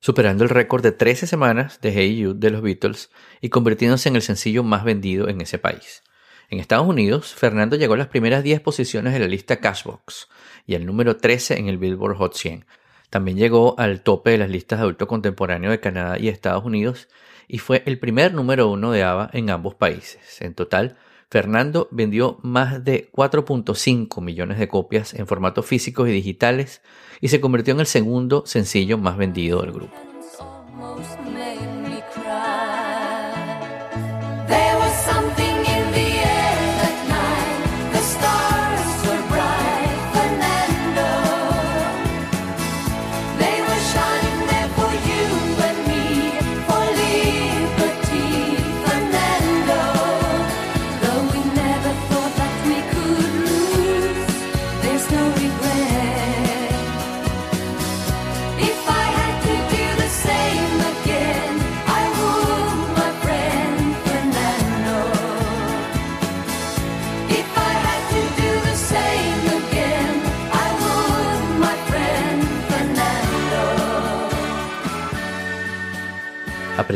superando 0.00 0.44
el 0.44 0.50
récord 0.50 0.82
de 0.82 0.92
13 0.92 1.26
semanas 1.26 1.80
de 1.80 1.92
Hey 1.92 2.18
You 2.18 2.34
de 2.34 2.50
los 2.50 2.60
Beatles 2.60 3.10
y 3.40 3.48
convirtiéndose 3.48 4.10
en 4.10 4.16
el 4.16 4.22
sencillo 4.22 4.62
más 4.62 4.84
vendido 4.84 5.28
en 5.28 5.40
ese 5.40 5.58
país. 5.58 6.02
En 6.50 6.60
Estados 6.60 6.86
Unidos, 6.86 7.34
Fernando 7.34 7.76
llegó 7.76 7.94
a 7.94 7.98
las 7.98 8.08
primeras 8.08 8.42
10 8.42 8.60
posiciones 8.60 9.14
de 9.14 9.20
la 9.20 9.26
lista 9.26 9.56
Cashbox 9.56 10.28
y 10.66 10.74
al 10.74 10.84
número 10.84 11.16
13 11.16 11.58
en 11.58 11.68
el 11.68 11.78
Billboard 11.78 12.16
Hot 12.16 12.34
100. 12.34 12.66
También 13.10 13.38
llegó 13.38 13.74
al 13.78 14.02
tope 14.02 14.30
de 14.30 14.38
las 14.38 14.50
listas 14.50 14.78
de 14.78 14.82
adulto 14.82 15.06
contemporáneo 15.06 15.70
de 15.70 15.80
Canadá 15.80 16.18
y 16.18 16.28
Estados 16.28 16.64
Unidos 16.64 17.08
y 17.46 17.58
fue 17.58 17.82
el 17.86 17.98
primer 17.98 18.34
número 18.34 18.70
uno 18.70 18.92
de 18.92 19.02
ABBA 19.02 19.30
en 19.32 19.50
ambos 19.50 19.74
países. 19.74 20.40
En 20.42 20.54
total, 20.54 20.96
Fernando 21.30 21.88
vendió 21.90 22.38
más 22.42 22.84
de 22.84 23.10
4.5 23.12 24.22
millones 24.22 24.58
de 24.58 24.68
copias 24.68 25.14
en 25.14 25.26
formatos 25.26 25.66
físicos 25.66 26.08
y 26.08 26.12
digitales 26.12 26.82
y 27.20 27.28
se 27.28 27.40
convirtió 27.40 27.74
en 27.74 27.80
el 27.80 27.86
segundo 27.86 28.44
sencillo 28.46 28.98
más 28.98 29.16
vendido 29.16 29.62
del 29.62 29.72
grupo. 29.72 29.94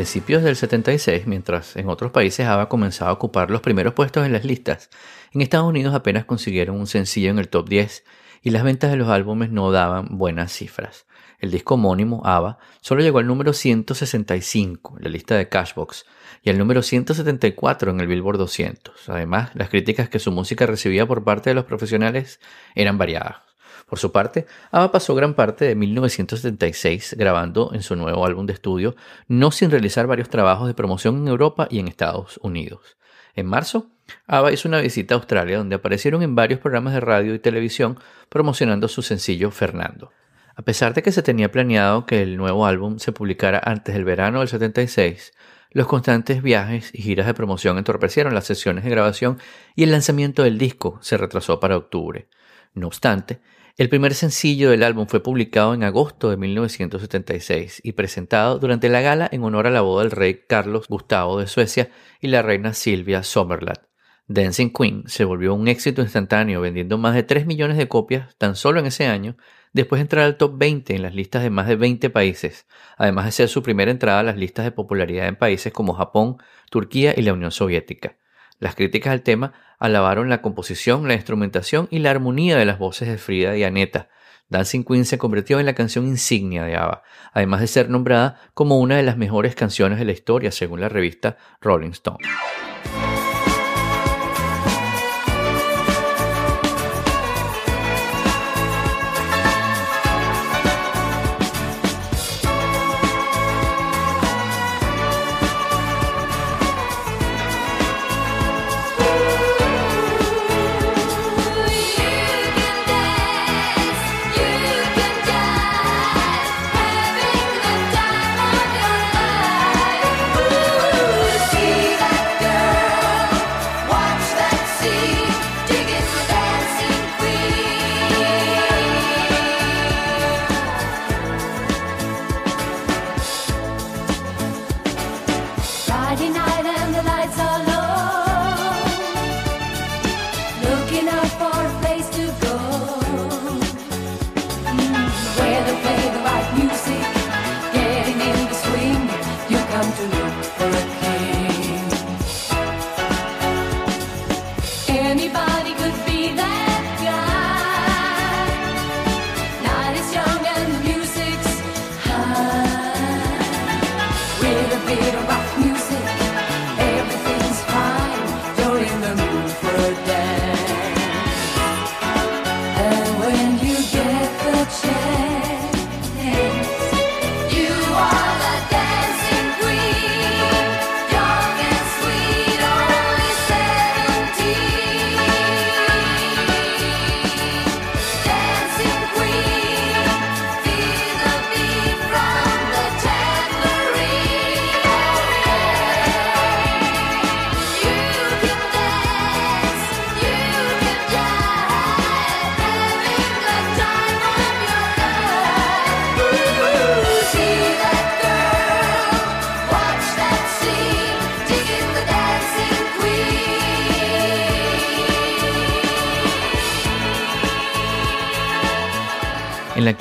Principios 0.03 0.43
del 0.43 0.57
76, 0.57 1.27
mientras 1.27 1.77
en 1.77 1.87
otros 1.87 2.11
países 2.11 2.45
ABBA 2.45 2.67
comenzaba 2.67 3.11
a 3.11 3.13
ocupar 3.13 3.49
los 3.49 3.61
primeros 3.61 3.93
puestos 3.93 4.25
en 4.25 4.33
las 4.33 4.43
listas, 4.43 4.89
en 5.31 5.39
Estados 5.39 5.69
Unidos 5.69 5.95
apenas 5.95 6.25
consiguieron 6.25 6.77
un 6.77 6.87
sencillo 6.87 7.29
en 7.29 7.39
el 7.39 7.47
top 7.47 7.69
10 7.69 8.03
y 8.41 8.49
las 8.49 8.65
ventas 8.65 8.91
de 8.91 8.97
los 8.97 9.07
álbumes 9.07 9.49
no 9.49 9.71
daban 9.71 10.17
buenas 10.17 10.51
cifras. 10.51 11.05
El 11.39 11.51
disco 11.51 11.75
homónimo, 11.75 12.21
ABBA, 12.25 12.57
solo 12.81 13.01
llegó 13.01 13.19
al 13.19 13.27
número 13.27 13.53
165 13.53 14.95
en 14.97 15.03
la 15.05 15.09
lista 15.09 15.37
de 15.37 15.47
Cashbox 15.47 16.05
y 16.41 16.49
al 16.49 16.57
número 16.57 16.81
174 16.81 17.91
en 17.91 18.01
el 18.01 18.07
Billboard 18.07 18.39
200. 18.39 19.07
Además, 19.07 19.51
las 19.53 19.69
críticas 19.69 20.09
que 20.09 20.19
su 20.19 20.33
música 20.33 20.65
recibía 20.65 21.07
por 21.07 21.23
parte 21.23 21.51
de 21.51 21.53
los 21.53 21.63
profesionales 21.63 22.41
eran 22.75 22.97
variadas. 22.97 23.52
Por 23.93 23.99
su 23.99 24.11
parte, 24.11 24.47
ABBA 24.71 24.91
pasó 24.91 25.13
gran 25.13 25.35
parte 25.35 25.65
de 25.65 25.75
1976 25.75 27.13
grabando 27.15 27.69
en 27.75 27.83
su 27.83 27.95
nuevo 27.95 28.25
álbum 28.25 28.47
de 28.47 28.53
estudio, 28.53 28.95
no 29.27 29.51
sin 29.51 29.69
realizar 29.69 30.07
varios 30.07 30.29
trabajos 30.29 30.65
de 30.65 30.73
promoción 30.73 31.17
en 31.17 31.27
Europa 31.27 31.67
y 31.69 31.77
en 31.77 31.87
Estados 31.87 32.39
Unidos. 32.41 32.97
En 33.35 33.45
marzo, 33.45 33.91
ABBA 34.25 34.51
hizo 34.51 34.67
una 34.67 34.81
visita 34.81 35.13
a 35.13 35.17
Australia 35.19 35.59
donde 35.59 35.75
aparecieron 35.75 36.23
en 36.23 36.33
varios 36.33 36.59
programas 36.59 36.95
de 36.95 37.01
radio 37.01 37.35
y 37.35 37.37
televisión 37.37 37.99
promocionando 38.29 38.87
su 38.87 39.03
sencillo 39.03 39.51
Fernando. 39.51 40.09
A 40.55 40.63
pesar 40.63 40.95
de 40.95 41.03
que 41.03 41.11
se 41.11 41.21
tenía 41.21 41.51
planeado 41.51 42.07
que 42.07 42.23
el 42.23 42.35
nuevo 42.35 42.65
álbum 42.65 42.97
se 42.97 43.11
publicara 43.11 43.61
antes 43.63 43.93
del 43.93 44.05
verano 44.05 44.39
del 44.39 44.47
76, 44.47 45.33
los 45.69 45.85
constantes 45.85 46.41
viajes 46.41 46.89
y 46.95 47.03
giras 47.03 47.27
de 47.27 47.35
promoción 47.35 47.77
entorpecieron 47.77 48.33
las 48.33 48.45
sesiones 48.45 48.85
de 48.85 48.89
grabación 48.89 49.37
y 49.75 49.83
el 49.83 49.91
lanzamiento 49.91 50.41
del 50.41 50.57
disco 50.57 50.97
se 51.03 51.15
retrasó 51.15 51.59
para 51.59 51.77
octubre. 51.77 52.27
No 52.73 52.87
obstante, 52.87 53.39
el 53.77 53.89
primer 53.89 54.13
sencillo 54.13 54.69
del 54.69 54.83
álbum 54.83 55.07
fue 55.07 55.23
publicado 55.23 55.73
en 55.73 55.83
agosto 55.83 56.29
de 56.29 56.37
1976 56.37 57.81
y 57.83 57.93
presentado 57.93 58.59
durante 58.59 58.89
la 58.89 59.01
gala 59.01 59.27
en 59.31 59.43
honor 59.43 59.67
a 59.67 59.71
la 59.71 59.81
boda 59.81 60.03
del 60.03 60.11
rey 60.11 60.41
Carlos 60.47 60.87
Gustavo 60.87 61.39
de 61.39 61.47
Suecia 61.47 61.89
y 62.19 62.27
la 62.27 62.41
reina 62.41 62.73
Silvia 62.73 63.23
Sommerland. 63.23 63.79
Dancing 64.27 64.71
Queen 64.71 65.03
se 65.07 65.25
volvió 65.25 65.53
un 65.53 65.67
éxito 65.67 66.01
instantáneo 66.01 66.61
vendiendo 66.61 66.97
más 66.97 67.13
de 67.13 67.23
3 67.23 67.45
millones 67.45 67.77
de 67.77 67.87
copias 67.87 68.35
tan 68.37 68.55
solo 68.55 68.79
en 68.79 68.85
ese 68.85 69.05
año, 69.05 69.37
después 69.73 69.99
de 69.99 70.03
entrar 70.03 70.25
al 70.25 70.37
top 70.37 70.57
20 70.57 70.95
en 70.95 71.01
las 71.01 71.13
listas 71.13 71.43
de 71.43 71.49
más 71.49 71.67
de 71.67 71.75
20 71.75 72.09
países, 72.09 72.67
además 72.97 73.25
de 73.25 73.31
ser 73.31 73.49
su 73.49 73.61
primera 73.63 73.91
entrada 73.91 74.19
a 74.19 74.23
las 74.23 74.37
listas 74.37 74.65
de 74.65 74.71
popularidad 74.71 75.27
en 75.27 75.35
países 75.35 75.73
como 75.73 75.93
Japón, 75.93 76.37
Turquía 76.69 77.13
y 77.17 77.21
la 77.23 77.33
Unión 77.33 77.51
Soviética. 77.51 78.17
Las 78.63 78.75
críticas 78.75 79.11
al 79.11 79.23
tema 79.23 79.51
alabaron 79.77 80.29
la 80.29 80.41
composición, 80.41 81.05
la 81.05 81.15
instrumentación 81.15 81.89
y 81.91 81.99
la 81.99 82.11
armonía 82.11 82.55
de 82.55 82.63
las 82.63 82.79
voces 82.79 83.09
de 83.09 83.17
Frida 83.17 83.57
y 83.57 83.65
Aneta. 83.65 84.07
Dancing 84.47 84.85
Queen 84.85 85.03
se 85.03 85.17
convirtió 85.17 85.59
en 85.59 85.65
la 85.65 85.75
canción 85.75 86.07
insignia 86.07 86.63
de 86.63 86.77
ABBA, 86.77 87.03
además 87.33 87.59
de 87.59 87.67
ser 87.67 87.89
nombrada 87.89 88.39
como 88.53 88.79
una 88.79 88.95
de 88.95 89.03
las 89.03 89.17
mejores 89.17 89.53
canciones 89.53 89.99
de 89.99 90.05
la 90.05 90.13
historia 90.13 90.49
según 90.53 90.79
la 90.79 90.87
revista 90.87 91.35
Rolling 91.59 91.89
Stone. 91.89 92.19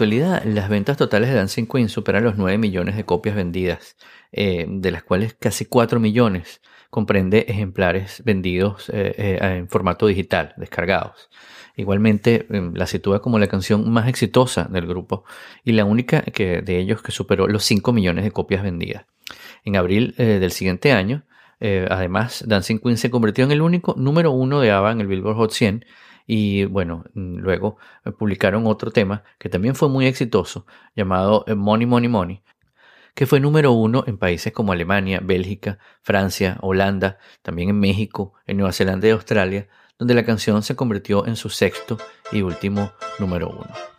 Actualidad, 0.02 0.42
las 0.44 0.68
ventas 0.68 0.96
totales 0.96 1.28
de 1.28 1.36
Dancing 1.36 1.66
Queen 1.66 1.88
superan 1.88 2.24
los 2.24 2.36
9 2.36 2.58
millones 2.58 2.96
de 2.96 3.04
copias 3.04 3.36
vendidas, 3.36 3.96
eh, 4.32 4.66
de 4.68 4.90
las 4.90 5.04
cuales 5.04 5.36
casi 5.38 5.64
4 5.64 6.00
millones 6.00 6.60
comprende 6.90 7.46
ejemplares 7.46 8.20
vendidos 8.24 8.88
eh, 8.88 9.14
eh, 9.16 9.38
en 9.58 9.68
formato 9.68 10.08
digital, 10.08 10.54
descargados. 10.56 11.30
Igualmente 11.76 12.46
em, 12.50 12.74
la 12.74 12.88
sitúa 12.88 13.22
como 13.22 13.38
la 13.38 13.46
canción 13.46 13.88
más 13.92 14.08
exitosa 14.08 14.64
del 14.64 14.88
grupo 14.88 15.22
y 15.62 15.70
la 15.70 15.84
única 15.84 16.22
que, 16.22 16.62
de 16.62 16.78
ellos 16.80 17.00
que 17.00 17.12
superó 17.12 17.46
los 17.46 17.62
5 17.62 17.92
millones 17.92 18.24
de 18.24 18.32
copias 18.32 18.64
vendidas. 18.64 19.04
En 19.64 19.76
abril 19.76 20.16
del 20.16 20.50
siguiente 20.50 20.90
año, 20.90 21.24
además, 21.60 22.44
Dancing 22.44 22.78
Queen 22.80 22.96
se 22.96 23.08
convirtió 23.08 23.44
en 23.44 23.52
el 23.52 23.62
único 23.62 23.94
número 23.96 24.32
uno 24.32 24.58
de 24.58 24.72
ABBA 24.72 24.92
en 24.92 25.00
el 25.00 25.06
Billboard 25.06 25.36
Hot 25.36 25.52
100 25.52 25.84
y 26.26 26.64
bueno, 26.64 27.04
luego 27.14 27.78
publicaron 28.18 28.66
otro 28.66 28.90
tema 28.90 29.24
que 29.38 29.48
también 29.48 29.74
fue 29.74 29.88
muy 29.88 30.06
exitoso, 30.06 30.66
llamado 30.94 31.44
eh, 31.46 31.54
Money, 31.54 31.86
Money, 31.86 32.08
Money, 32.08 32.42
que 33.14 33.26
fue 33.26 33.40
número 33.40 33.72
uno 33.72 34.04
en 34.06 34.18
países 34.18 34.52
como 34.52 34.72
Alemania, 34.72 35.20
Bélgica, 35.22 35.78
Francia, 36.02 36.58
Holanda, 36.60 37.18
también 37.42 37.70
en 37.70 37.80
México, 37.80 38.34
en 38.46 38.56
Nueva 38.58 38.72
Zelanda 38.72 39.06
y 39.06 39.10
Australia, 39.10 39.68
donde 39.98 40.14
la 40.14 40.24
canción 40.24 40.62
se 40.62 40.76
convirtió 40.76 41.26
en 41.26 41.36
su 41.36 41.48
sexto 41.48 41.98
y 42.32 42.42
último 42.42 42.92
número 43.18 43.50
uno. 43.50 43.91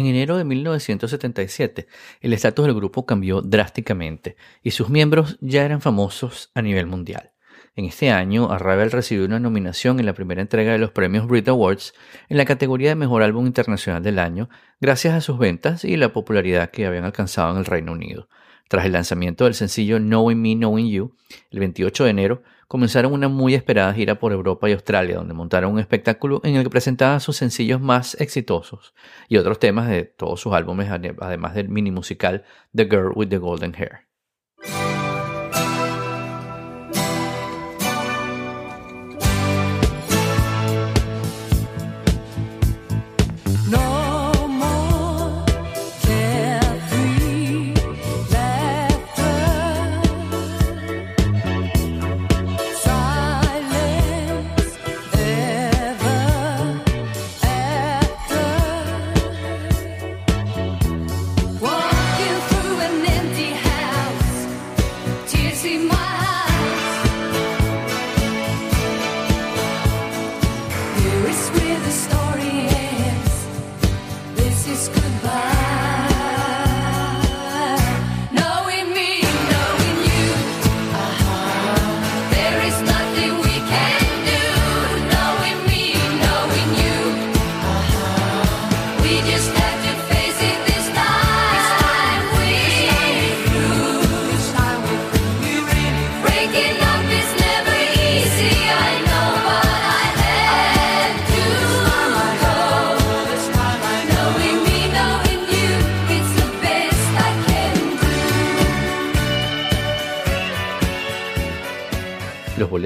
En 0.00 0.06
enero 0.06 0.38
de 0.38 0.44
1977, 0.44 1.86
el 2.22 2.32
estatus 2.32 2.64
del 2.64 2.74
grupo 2.74 3.04
cambió 3.04 3.42
drásticamente 3.42 4.34
y 4.62 4.70
sus 4.70 4.88
miembros 4.88 5.36
ya 5.42 5.62
eran 5.62 5.82
famosos 5.82 6.50
a 6.54 6.62
nivel 6.62 6.86
mundial. 6.86 7.32
En 7.76 7.84
este 7.84 8.10
año, 8.10 8.50
Arrival 8.50 8.92
recibió 8.92 9.26
una 9.26 9.38
nominación 9.38 10.00
en 10.00 10.06
la 10.06 10.14
primera 10.14 10.40
entrega 10.40 10.72
de 10.72 10.78
los 10.78 10.90
premios 10.90 11.26
Brit 11.26 11.48
Awards 11.48 11.92
en 12.30 12.38
la 12.38 12.46
categoría 12.46 12.88
de 12.88 12.94
Mejor 12.94 13.22
Álbum 13.22 13.44
Internacional 13.44 14.02
del 14.02 14.18
Año, 14.18 14.48
gracias 14.80 15.12
a 15.12 15.20
sus 15.20 15.38
ventas 15.38 15.84
y 15.84 15.98
la 15.98 16.14
popularidad 16.14 16.70
que 16.70 16.86
habían 16.86 17.04
alcanzado 17.04 17.52
en 17.52 17.58
el 17.58 17.66
Reino 17.66 17.92
Unido. 17.92 18.30
Tras 18.70 18.86
el 18.86 18.92
lanzamiento 18.92 19.44
del 19.44 19.52
sencillo 19.52 19.98
Knowing 19.98 20.40
Me, 20.40 20.54
Knowing 20.54 20.88
You, 20.88 21.14
el 21.50 21.58
28 21.58 22.04
de 22.04 22.10
enero, 22.10 22.42
comenzaron 22.70 23.12
una 23.12 23.26
muy 23.26 23.54
esperada 23.54 23.92
gira 23.92 24.20
por 24.20 24.30
Europa 24.30 24.70
y 24.70 24.72
Australia, 24.72 25.16
donde 25.16 25.34
montaron 25.34 25.72
un 25.72 25.80
espectáculo 25.80 26.40
en 26.44 26.54
el 26.54 26.62
que 26.62 26.70
presentaban 26.70 27.18
sus 27.18 27.36
sencillos 27.36 27.80
más 27.80 28.14
exitosos 28.20 28.94
y 29.26 29.38
otros 29.38 29.58
temas 29.58 29.88
de 29.88 30.04
todos 30.04 30.40
sus 30.40 30.52
álbumes, 30.52 30.88
además 30.88 31.54
del 31.56 31.68
mini 31.68 31.90
musical 31.90 32.44
The 32.72 32.84
Girl 32.84 33.10
with 33.16 33.26
the 33.26 33.38
Golden 33.38 33.74
Hair. 33.74 34.09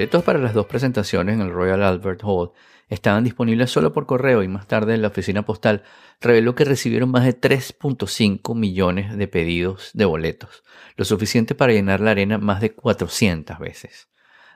Boletos 0.05 0.23
para 0.23 0.37
las 0.37 0.53
dos 0.53 0.67
presentaciones 0.67 1.33
en 1.33 1.41
el 1.41 1.51
Royal 1.51 1.81
Albert 1.81 2.21
Hall 2.23 2.51
estaban 2.89 3.23
disponibles 3.23 3.71
solo 3.71 3.91
por 3.91 4.05
correo 4.05 4.43
y 4.43 4.47
más 4.47 4.67
tarde 4.67 4.97
la 4.97 5.07
oficina 5.07 5.45
postal 5.45 5.81
reveló 6.21 6.53
que 6.53 6.63
recibieron 6.63 7.09
más 7.09 7.25
de 7.25 7.35
3.5 7.35 8.55
millones 8.55 9.17
de 9.17 9.27
pedidos 9.27 9.89
de 9.95 10.05
boletos, 10.05 10.63
lo 10.95 11.05
suficiente 11.05 11.55
para 11.55 11.73
llenar 11.73 12.01
la 12.01 12.11
arena 12.11 12.37
más 12.37 12.61
de 12.61 12.75
400 12.75 13.57
veces. 13.57 14.07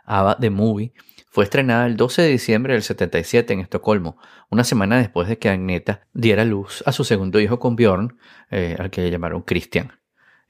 Ava 0.05 0.38
The 0.38 0.51
Movie 0.51 0.93
fue 1.31 1.45
estrenada 1.45 1.88
el 1.88 1.97
12 1.97 2.21
de 2.21 2.27
diciembre 2.27 2.73
del 2.73 2.83
77 2.83 3.51
en 3.51 3.62
Estocolmo, 3.62 4.19
una 4.51 4.63
semana 4.63 4.99
después 4.99 5.27
de 5.27 5.39
que 5.39 5.49
Agneta 5.49 6.07
diera 6.13 6.45
luz 6.45 6.83
a 6.85 6.91
su 6.91 7.03
segundo 7.03 7.39
hijo 7.39 7.57
con 7.57 7.75
Bjorn, 7.75 8.19
eh, 8.51 8.75
al 8.77 8.91
que 8.91 9.09
llamaron 9.09 9.41
Christian. 9.41 9.98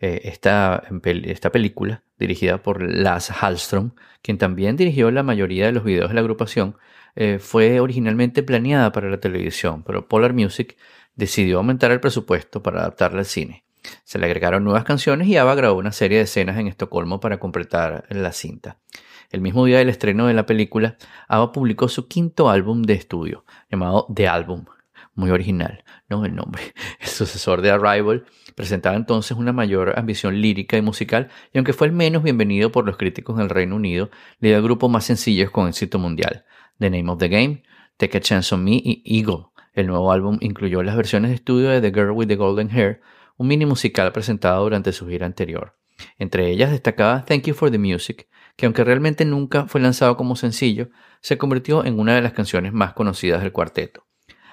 Eh, 0.02 0.22
esta, 0.26 0.84
esta 1.04 1.52
película, 1.52 2.04
dirigida 2.18 2.64
por 2.64 2.82
Lars 2.82 3.32
Hallström, 3.32 3.92
quien 4.22 4.38
también 4.38 4.78
dirigió 4.78 5.12
la 5.12 5.24
mayoría 5.24 5.66
de 5.66 5.74
los 5.74 5.84
videos 5.84 6.10
de 6.10 6.16
la 6.16 6.22
agrupación, 6.22 6.78
eh, 7.16 7.38
fue 7.40 7.80
originalmente 7.82 8.44
planeada 8.44 8.92
para 8.94 9.10
la 9.10 9.20
televisión, 9.20 9.84
pero 9.84 10.08
Polar 10.08 10.34
Music 10.34 10.78
decidió 11.16 11.58
aumentar 11.58 11.92
el 11.92 12.00
presupuesto 12.00 12.64
para 12.64 12.80
adaptarla 12.80 13.20
al 13.20 13.26
cine. 13.26 13.66
Se 14.04 14.20
le 14.20 14.26
agregaron 14.26 14.64
nuevas 14.64 14.86
canciones 14.86 15.28
y 15.28 15.36
Ava 15.36 15.56
grabó 15.56 15.80
una 15.80 15.92
serie 15.92 16.20
de 16.20 16.24
escenas 16.24 16.58
en 16.58 16.68
Estocolmo 16.68 17.20
para 17.20 17.40
completar 17.40 18.06
la 18.10 18.32
cinta. 18.32 18.78
El 19.32 19.42
mismo 19.42 19.66
día 19.66 19.80
del 19.80 19.90
estreno 19.90 20.28
de 20.28 20.34
la 20.34 20.46
película, 20.46 20.98
Ava 21.28 21.52
publicó 21.52 21.88
su 21.90 22.08
quinto 22.08 22.50
álbum 22.50 22.84
de 22.84 22.94
estudio, 22.94 23.46
llamado 23.70 24.08
The 24.14 24.28
Album. 24.28 24.66
Muy 25.14 25.32
original, 25.32 25.84
¿no? 26.08 26.26
El 26.26 26.36
nombre. 26.36 26.74
El 27.00 27.08
sucesor 27.08 27.62
de 27.62 27.72
Arrival 27.72 28.26
presentaba 28.60 28.98
entonces 28.98 29.38
una 29.38 29.54
mayor 29.54 29.98
ambición 29.98 30.42
lírica 30.42 30.76
y 30.76 30.82
musical, 30.82 31.30
y 31.54 31.60
aunque 31.60 31.72
fue 31.72 31.88
el 31.88 31.94
menos 31.94 32.24
bienvenido 32.24 32.74
por 32.74 32.86
los 32.86 32.98
críticos 32.98 33.38
del 33.38 33.48
Reino 33.48 33.78
Unido, 33.78 34.10
le 34.42 34.50
dio 34.50 34.62
grupos 34.62 34.92
más 34.92 35.06
sencillos 35.06 35.50
con 35.50 35.70
éxito 35.70 35.98
mundial. 35.98 36.44
The 36.78 36.90
Name 36.90 37.10
of 37.10 37.20
the 37.20 37.30
Game, 37.30 37.64
Take 37.96 38.18
a 38.18 38.20
Chance 38.20 38.54
on 38.54 38.66
Me 38.66 38.74
y 38.74 39.02
Eagle. 39.06 39.46
El 39.74 39.88
nuevo 39.88 40.12
álbum 40.12 40.40
incluyó 40.42 40.84
las 40.84 40.98
versiones 40.98 41.30
de 41.30 41.36
estudio 41.36 41.70
de 41.70 41.80
The 41.80 41.98
Girl 41.98 42.12
with 42.12 42.28
the 42.28 42.36
Golden 42.36 42.70
Hair, 42.70 43.00
un 43.38 43.48
mini 43.48 43.66
musical 43.66 44.12
presentado 44.12 44.62
durante 44.62 44.92
su 44.92 45.08
gira 45.08 45.26
anterior. 45.26 45.78
Entre 46.18 46.52
ellas 46.52 46.72
destacaba 46.72 47.24
Thank 47.24 47.44
You 47.44 47.54
for 47.54 47.72
the 47.72 47.78
Music, 47.78 48.28
que 48.58 48.66
aunque 48.66 48.84
realmente 48.84 49.24
nunca 49.24 49.68
fue 49.68 49.80
lanzado 49.80 50.18
como 50.18 50.36
sencillo, 50.36 50.90
se 51.22 51.38
convirtió 51.38 51.86
en 51.86 51.98
una 51.98 52.14
de 52.14 52.22
las 52.22 52.34
canciones 52.34 52.74
más 52.74 52.92
conocidas 52.92 53.42
del 53.42 53.54
cuarteto. 53.54 54.09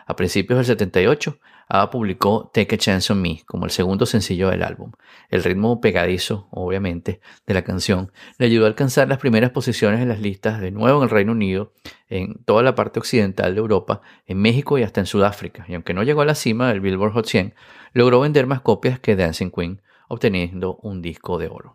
A 0.06 0.14
principios 0.14 0.56
del 0.58 0.66
78, 0.66 1.38
ABBA 1.68 1.90
publicó 1.90 2.50
Take 2.54 2.76
a 2.76 2.78
Chance 2.78 3.12
on 3.12 3.20
Me 3.20 3.42
como 3.44 3.64
el 3.64 3.72
segundo 3.72 4.06
sencillo 4.06 4.50
del 4.50 4.62
álbum. 4.62 4.92
El 5.30 5.42
ritmo 5.42 5.80
pegadizo, 5.80 6.46
obviamente, 6.52 7.20
de 7.44 7.54
la 7.54 7.64
canción 7.64 8.12
le 8.38 8.46
ayudó 8.46 8.66
a 8.66 8.68
alcanzar 8.68 9.08
las 9.08 9.18
primeras 9.18 9.50
posiciones 9.50 10.00
en 10.00 10.08
las 10.08 10.20
listas 10.20 10.60
de 10.60 10.70
nuevo 10.70 10.98
en 10.98 11.04
el 11.04 11.10
Reino 11.10 11.32
Unido, 11.32 11.72
en 12.08 12.34
toda 12.44 12.62
la 12.62 12.76
parte 12.76 13.00
occidental 13.00 13.54
de 13.54 13.60
Europa, 13.60 14.00
en 14.26 14.40
México 14.40 14.78
y 14.78 14.84
hasta 14.84 15.00
en 15.00 15.06
Sudáfrica. 15.06 15.64
Y 15.66 15.74
aunque 15.74 15.92
no 15.92 16.04
llegó 16.04 16.20
a 16.20 16.26
la 16.26 16.36
cima 16.36 16.68
del 16.68 16.80
Billboard 16.80 17.12
Hot 17.14 17.26
100, 17.26 17.54
logró 17.92 18.20
vender 18.20 18.46
más 18.46 18.60
copias 18.60 19.00
que 19.00 19.16
Dancing 19.16 19.50
Queen, 19.50 19.82
obteniendo 20.06 20.76
un 20.82 21.02
disco 21.02 21.36
de 21.36 21.48
oro. 21.48 21.74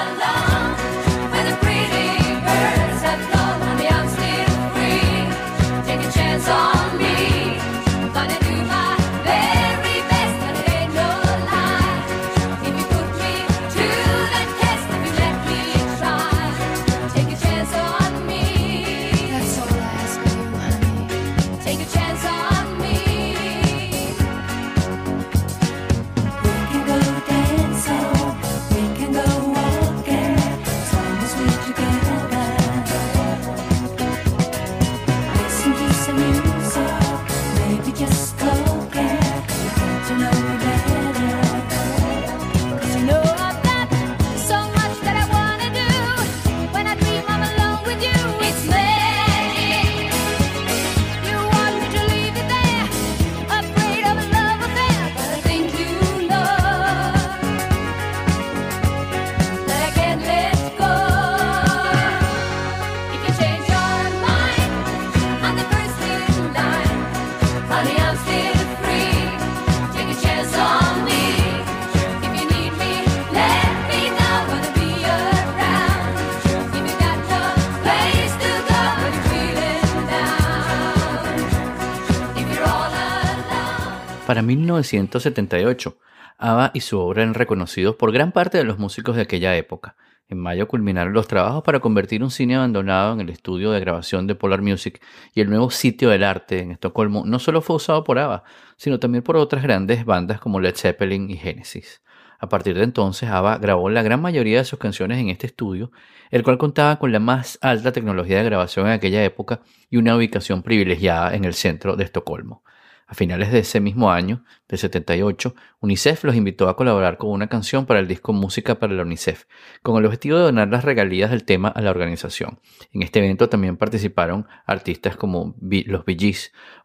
1978, 84.57 85.97
ABBA 86.37 86.71
y 86.73 86.81
su 86.81 86.99
obra 86.99 87.21
eran 87.21 87.33
reconocidos 87.33 87.95
por 87.95 88.11
gran 88.11 88.31
parte 88.31 88.57
de 88.57 88.63
los 88.63 88.79
músicos 88.79 89.15
de 89.15 89.21
aquella 89.21 89.55
época. 89.55 89.95
En 90.27 90.39
mayo 90.39 90.67
culminaron 90.67 91.13
los 91.13 91.27
trabajos 91.27 91.63
para 91.63 91.79
convertir 91.79 92.23
un 92.23 92.31
cine 92.31 92.55
abandonado 92.55 93.13
en 93.13 93.21
el 93.21 93.29
estudio 93.29 93.71
de 93.71 93.79
grabación 93.79 94.27
de 94.27 94.35
Polar 94.35 94.61
Music 94.61 95.01
y 95.33 95.41
el 95.41 95.49
nuevo 95.49 95.71
sitio 95.71 96.09
del 96.09 96.23
arte 96.23 96.59
en 96.59 96.71
Estocolmo 96.71 97.23
no 97.25 97.39
solo 97.39 97.61
fue 97.61 97.77
usado 97.77 98.03
por 98.03 98.17
ABBA, 98.17 98.43
sino 98.75 98.99
también 98.99 99.23
por 99.23 99.37
otras 99.37 99.63
grandes 99.63 100.03
bandas 100.03 100.39
como 100.39 100.59
Led 100.59 100.75
Zeppelin 100.75 101.29
y 101.29 101.37
Genesis. 101.37 102.01
A 102.39 102.49
partir 102.49 102.75
de 102.75 102.83
entonces, 102.83 103.29
ABBA 103.29 103.59
grabó 103.59 103.89
la 103.89 104.01
gran 104.01 104.21
mayoría 104.21 104.57
de 104.57 104.65
sus 104.65 104.79
canciones 104.79 105.19
en 105.19 105.29
este 105.29 105.45
estudio, 105.47 105.91
el 106.31 106.43
cual 106.43 106.57
contaba 106.57 106.97
con 106.97 107.11
la 107.11 107.19
más 107.19 107.59
alta 107.61 107.91
tecnología 107.91 108.37
de 108.37 108.45
grabación 108.45 108.87
en 108.87 108.93
aquella 108.93 109.23
época 109.23 109.61
y 109.91 109.97
una 109.97 110.15
ubicación 110.15 110.63
privilegiada 110.63 111.35
en 111.35 111.45
el 111.45 111.53
centro 111.53 111.95
de 111.95 112.05
Estocolmo. 112.05 112.63
A 113.11 113.13
finales 113.13 113.51
de 113.51 113.59
ese 113.59 113.81
mismo 113.81 114.09
año, 114.09 114.45
de 114.69 114.77
78, 114.77 115.53
UNICEF 115.81 116.23
los 116.23 116.33
invitó 116.33 116.69
a 116.69 116.77
colaborar 116.77 117.17
con 117.17 117.31
una 117.31 117.47
canción 117.47 117.85
para 117.85 117.99
el 117.99 118.07
disco 118.07 118.31
Música 118.31 118.75
para 118.75 118.93
la 118.93 119.01
UNICEF, 119.01 119.47
con 119.83 119.97
el 119.97 120.05
objetivo 120.05 120.37
de 120.37 120.43
donar 120.43 120.69
las 120.69 120.85
regalías 120.85 121.29
del 121.29 121.43
tema 121.43 121.67
a 121.67 121.81
la 121.81 121.89
organización. 121.89 122.61
En 122.93 123.01
este 123.01 123.19
evento 123.19 123.49
también 123.49 123.75
participaron 123.75 124.47
artistas 124.65 125.17
como 125.17 125.57
los 125.59 126.05
Bee 126.05 126.35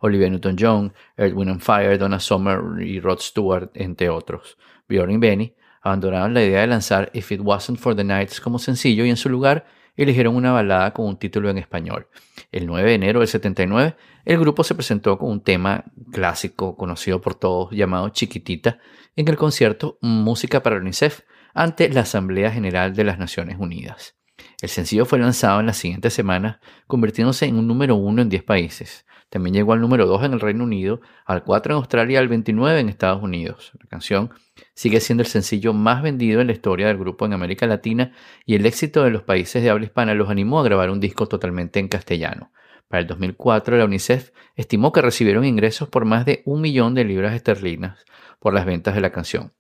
Olivia 0.01 0.29
Newton-John, 0.29 0.95
Edwin 1.17 1.49
and 1.49 1.61
Fire, 1.61 1.97
Donna 1.97 2.19
Summer 2.19 2.61
y 2.83 2.99
Rod 2.99 3.21
Stewart, 3.21 3.71
entre 3.75 4.09
otros. 4.09 4.59
Bjorn 4.89 5.13
y 5.13 5.19
Benny 5.19 5.55
abandonaron 5.81 6.35
la 6.35 6.43
idea 6.43 6.63
de 6.63 6.67
lanzar 6.67 7.09
If 7.13 7.31
It 7.31 7.41
Wasn't 7.41 7.79
for 7.79 7.95
the 7.95 8.03
Nights 8.03 8.41
como 8.41 8.59
sencillo 8.59 9.05
y 9.05 9.11
en 9.11 9.17
su 9.17 9.29
lugar 9.29 9.65
eligieron 9.95 10.35
una 10.35 10.51
balada 10.51 10.93
con 10.93 11.07
un 11.07 11.21
título 11.21 11.51
en 11.51 11.59
español. 11.59 12.09
El 12.53 12.67
9 12.67 12.89
de 12.89 12.95
enero 12.95 13.21
del 13.21 13.29
79, 13.29 13.97
el 14.25 14.39
grupo 14.39 14.65
se 14.65 14.75
presentó 14.75 15.19
con 15.19 15.31
un 15.31 15.41
tema 15.43 15.85
clásico 16.13 16.77
conocido 16.77 17.21
por 17.21 17.35
todos 17.35 17.71
llamado 17.73 18.09
Chiquitita 18.09 18.79
en 19.15 19.29
el 19.29 19.37
concierto 19.37 19.99
Música 20.01 20.63
para 20.63 20.77
UNICEF 20.77 21.21
ante 21.55 21.89
la 21.89 22.03
Asamblea 22.03 22.51
General 22.51 22.95
de 22.95 23.05
las 23.05 23.19
Naciones 23.19 23.57
Unidas. 23.59 24.16
El 24.63 24.71
sencillo 24.71 25.05
fue 25.05 25.19
lanzado 25.19 25.61
en 25.61 25.67
las 25.67 25.77
siguientes 25.77 26.15
semanas, 26.15 26.59
convirtiéndose 26.87 27.47
en 27.47 27.57
un 27.57 27.67
número 27.67 27.97
uno 27.97 28.23
en 28.23 28.31
10 28.31 28.43
países. 28.43 29.07
También 29.29 29.55
llegó 29.55 29.73
al 29.73 29.81
número 29.81 30.07
2 30.07 30.25
en 30.25 30.33
el 30.33 30.41
Reino 30.41 30.65
Unido, 30.65 31.01
al 31.27 31.43
4 31.43 31.75
en 31.75 31.77
Australia 31.77 32.15
y 32.15 32.17
al 32.17 32.29
29 32.29 32.81
en 32.81 32.89
Estados 32.89 33.23
Unidos. 33.23 33.73
La 33.79 33.87
canción 33.87 34.31
sigue 34.75 35.01
siendo 35.01 35.23
el 35.23 35.27
sencillo 35.29 35.75
más 35.75 36.03
vendido 36.03 36.41
en 36.41 36.47
la 36.47 36.53
historia 36.53 36.87
del 36.87 36.97
grupo 36.97 37.27
en 37.27 37.35
América 37.35 37.67
Latina 37.67 38.13
y 38.47 38.55
el 38.55 38.65
éxito 38.65 39.03
de 39.03 39.11
los 39.11 39.25
países 39.25 39.63
de 39.63 39.69
habla 39.69 39.85
hispana 39.85 40.15
los 40.15 40.31
animó 40.31 40.61
a 40.61 40.65
grabar 40.65 40.91
un 40.91 41.01
disco 41.01 41.27
totalmente 41.27 41.81
en 41.81 41.89
castellano. 41.89 42.51
Para 42.89 43.01
el 43.01 43.07
2004, 43.09 43.77
la 43.77 43.85
UNICEF 43.85 44.31
estimó 44.55 44.93
que 44.93 45.03
recibieron 45.03 45.45
ingresos 45.45 45.89
por 45.89 46.05
más 46.05 46.25
de 46.25 46.43
un 46.47 46.61
millón 46.61 46.95
de 46.95 47.05
libras 47.05 47.35
esterlinas 47.35 48.05
por 48.39 48.55
las 48.55 48.65
ventas 48.65 48.95
de 48.95 49.01
la 49.01 49.11
canción. 49.11 49.53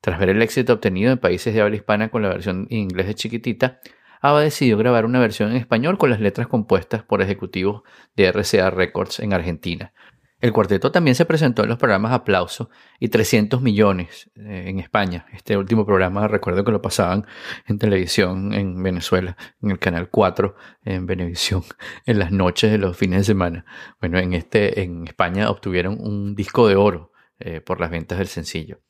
Tras 0.00 0.18
ver 0.18 0.28
el 0.28 0.42
éxito 0.42 0.74
obtenido 0.74 1.10
en 1.10 1.18
países 1.18 1.54
de 1.54 1.62
habla 1.62 1.76
hispana 1.76 2.10
con 2.10 2.20
la 2.20 2.28
versión 2.28 2.66
en 2.68 2.78
inglés 2.78 3.06
de 3.06 3.14
Chiquitita, 3.14 3.80
ABBA 4.24 4.40
decidió 4.40 4.78
grabar 4.78 5.04
una 5.04 5.20
versión 5.20 5.50
en 5.50 5.58
español 5.58 5.98
con 5.98 6.08
las 6.08 6.18
letras 6.18 6.46
compuestas 6.46 7.02
por 7.02 7.20
ejecutivos 7.20 7.82
de 8.16 8.32
RCA 8.32 8.70
Records 8.70 9.20
en 9.20 9.34
Argentina. 9.34 9.92
El 10.40 10.50
cuarteto 10.50 10.90
también 10.90 11.14
se 11.14 11.26
presentó 11.26 11.62
en 11.62 11.68
los 11.68 11.76
programas 11.76 12.12
Aplauso 12.12 12.70
y 12.98 13.08
300 13.08 13.60
millones 13.60 14.30
eh, 14.36 14.64
en 14.68 14.78
España. 14.78 15.26
Este 15.34 15.58
último 15.58 15.84
programa 15.84 16.26
recuerdo 16.26 16.64
que 16.64 16.72
lo 16.72 16.80
pasaban 16.80 17.26
en 17.66 17.78
televisión 17.78 18.54
en 18.54 18.82
Venezuela, 18.82 19.36
en 19.60 19.72
el 19.72 19.78
canal 19.78 20.08
4 20.08 20.56
en 20.86 21.04
Venevisión, 21.04 21.62
en 22.06 22.18
las 22.18 22.32
noches 22.32 22.70
de 22.70 22.78
los 22.78 22.96
fines 22.96 23.18
de 23.18 23.24
semana. 23.24 23.66
Bueno, 24.00 24.18
en 24.18 24.32
este 24.32 24.80
en 24.80 25.06
España 25.06 25.50
obtuvieron 25.50 25.98
un 26.00 26.34
disco 26.34 26.66
de 26.66 26.76
oro 26.76 27.12
eh, 27.40 27.60
por 27.60 27.78
las 27.78 27.90
ventas 27.90 28.16
del 28.16 28.28
sencillo. 28.28 28.80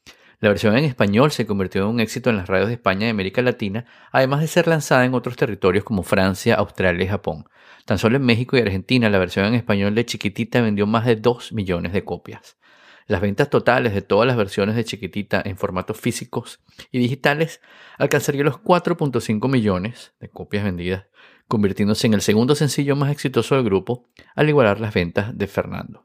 La 0.44 0.50
versión 0.50 0.76
en 0.76 0.84
español 0.84 1.32
se 1.32 1.46
convirtió 1.46 1.80
en 1.80 1.88
un 1.88 2.00
éxito 2.00 2.28
en 2.28 2.36
las 2.36 2.48
radios 2.48 2.68
de 2.68 2.74
España 2.74 3.06
y 3.06 3.08
América 3.08 3.40
Latina, 3.40 3.86
además 4.12 4.42
de 4.42 4.46
ser 4.46 4.68
lanzada 4.68 5.06
en 5.06 5.14
otros 5.14 5.36
territorios 5.36 5.84
como 5.84 6.02
Francia, 6.02 6.56
Australia 6.56 7.02
y 7.02 7.08
Japón. 7.08 7.48
Tan 7.86 7.96
solo 7.96 8.18
en 8.18 8.26
México 8.26 8.54
y 8.54 8.60
Argentina 8.60 9.08
la 9.08 9.18
versión 9.18 9.46
en 9.46 9.54
español 9.54 9.94
de 9.94 10.04
Chiquitita 10.04 10.60
vendió 10.60 10.86
más 10.86 11.06
de 11.06 11.16
2 11.16 11.54
millones 11.54 11.94
de 11.94 12.04
copias. 12.04 12.58
Las 13.06 13.22
ventas 13.22 13.48
totales 13.48 13.94
de 13.94 14.02
todas 14.02 14.26
las 14.26 14.36
versiones 14.36 14.76
de 14.76 14.84
Chiquitita 14.84 15.40
en 15.42 15.56
formatos 15.56 15.98
físicos 15.98 16.60
y 16.92 16.98
digitales 16.98 17.62
alcanzarían 17.96 18.44
los 18.44 18.56
4.5 18.56 19.48
millones 19.48 20.12
de 20.20 20.28
copias 20.28 20.64
vendidas, 20.64 21.06
convirtiéndose 21.48 22.06
en 22.06 22.12
el 22.12 22.20
segundo 22.20 22.54
sencillo 22.54 22.96
más 22.96 23.10
exitoso 23.10 23.54
del 23.54 23.64
grupo, 23.64 24.10
al 24.34 24.50
igualar 24.50 24.78
las 24.78 24.92
ventas 24.92 25.38
de 25.38 25.46
Fernando. 25.46 26.04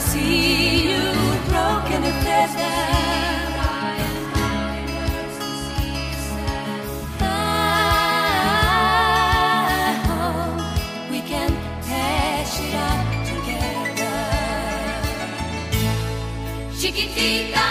See 0.00 0.88
you 0.88 1.02
broken 1.48 2.04
if 2.04 2.24
there's 2.24 2.97
Chiquitita, 17.28 17.67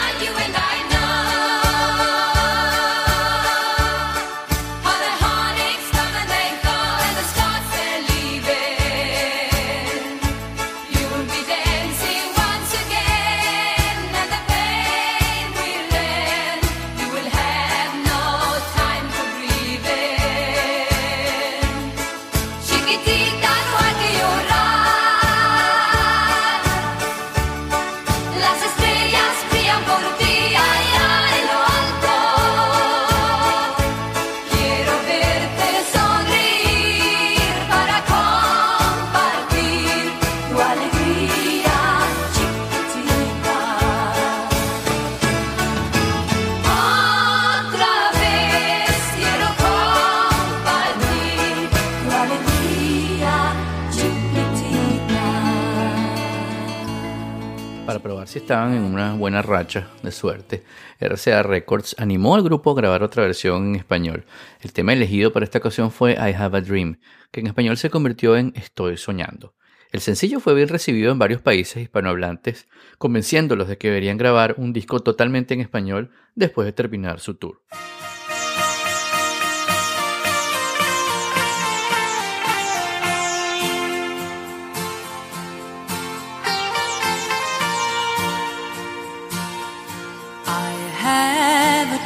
de 59.67 60.11
suerte, 60.13 60.63
RCA 61.01 61.43
Records 61.43 61.93
animó 61.99 62.35
al 62.35 62.43
grupo 62.43 62.71
a 62.71 62.75
grabar 62.75 63.03
otra 63.03 63.23
versión 63.23 63.67
en 63.67 63.75
español. 63.75 64.23
El 64.61 64.71
tema 64.71 64.93
elegido 64.93 65.33
para 65.33 65.43
esta 65.43 65.57
ocasión 65.57 65.91
fue 65.91 66.13
I 66.13 66.33
Have 66.33 66.57
a 66.57 66.61
Dream, 66.61 66.99
que 67.31 67.41
en 67.41 67.47
español 67.47 67.75
se 67.75 67.89
convirtió 67.89 68.37
en 68.37 68.53
Estoy 68.55 68.95
soñando. 68.95 69.55
El 69.91 69.99
sencillo 69.99 70.39
fue 70.39 70.55
bien 70.55 70.69
recibido 70.69 71.11
en 71.11 71.19
varios 71.19 71.41
países 71.41 71.83
hispanohablantes, 71.83 72.69
convenciéndolos 72.97 73.67
de 73.67 73.77
que 73.77 73.89
deberían 73.89 74.17
grabar 74.17 74.55
un 74.57 74.71
disco 74.71 75.01
totalmente 75.01 75.53
en 75.53 75.59
español 75.59 76.11
después 76.33 76.65
de 76.65 76.71
terminar 76.71 77.19
su 77.19 77.35
tour. 77.35 77.61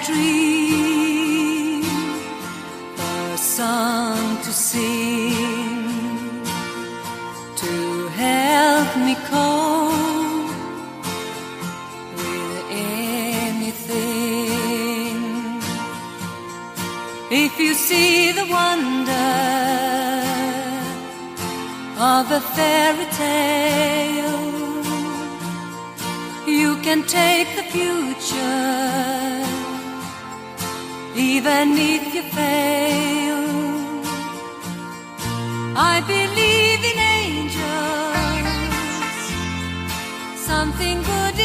Dream, 0.06 1.84
a 2.97 3.38
song 3.38 4.38
to 4.43 4.51
sing, 4.51 6.43
to 7.56 8.08
help 8.23 8.89
me 9.06 9.15
cope 9.30 10.51
with 12.17 12.65
anything. 12.71 14.21
If 17.30 17.60
you 17.60 17.73
see 17.73 18.32
the 18.32 18.45
wonder 18.45 19.12
of 21.97 22.32
a 22.32 22.41
fairy 22.56 23.08
tale, 23.23 24.41
you 26.47 26.76
can 26.78 27.03
take 27.03 27.47
the 27.55 27.63
future 27.63 29.01
even 31.41 31.69
if 31.75 32.13
you 32.13 32.21
fail. 32.37 33.41
I 35.75 35.95
believe 36.13 36.81
in 36.91 36.97
angels, 37.21 38.45
something 40.49 40.97
good 41.01 41.37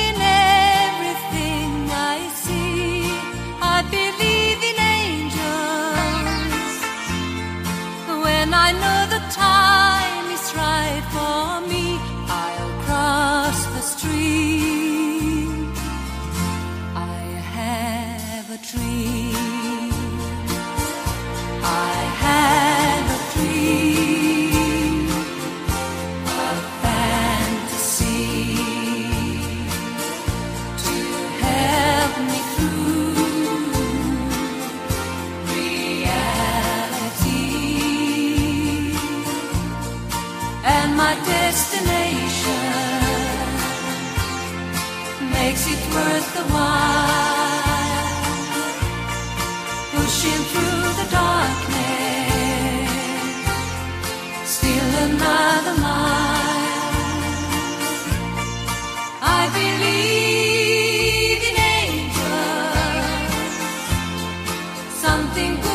something 65.16 65.65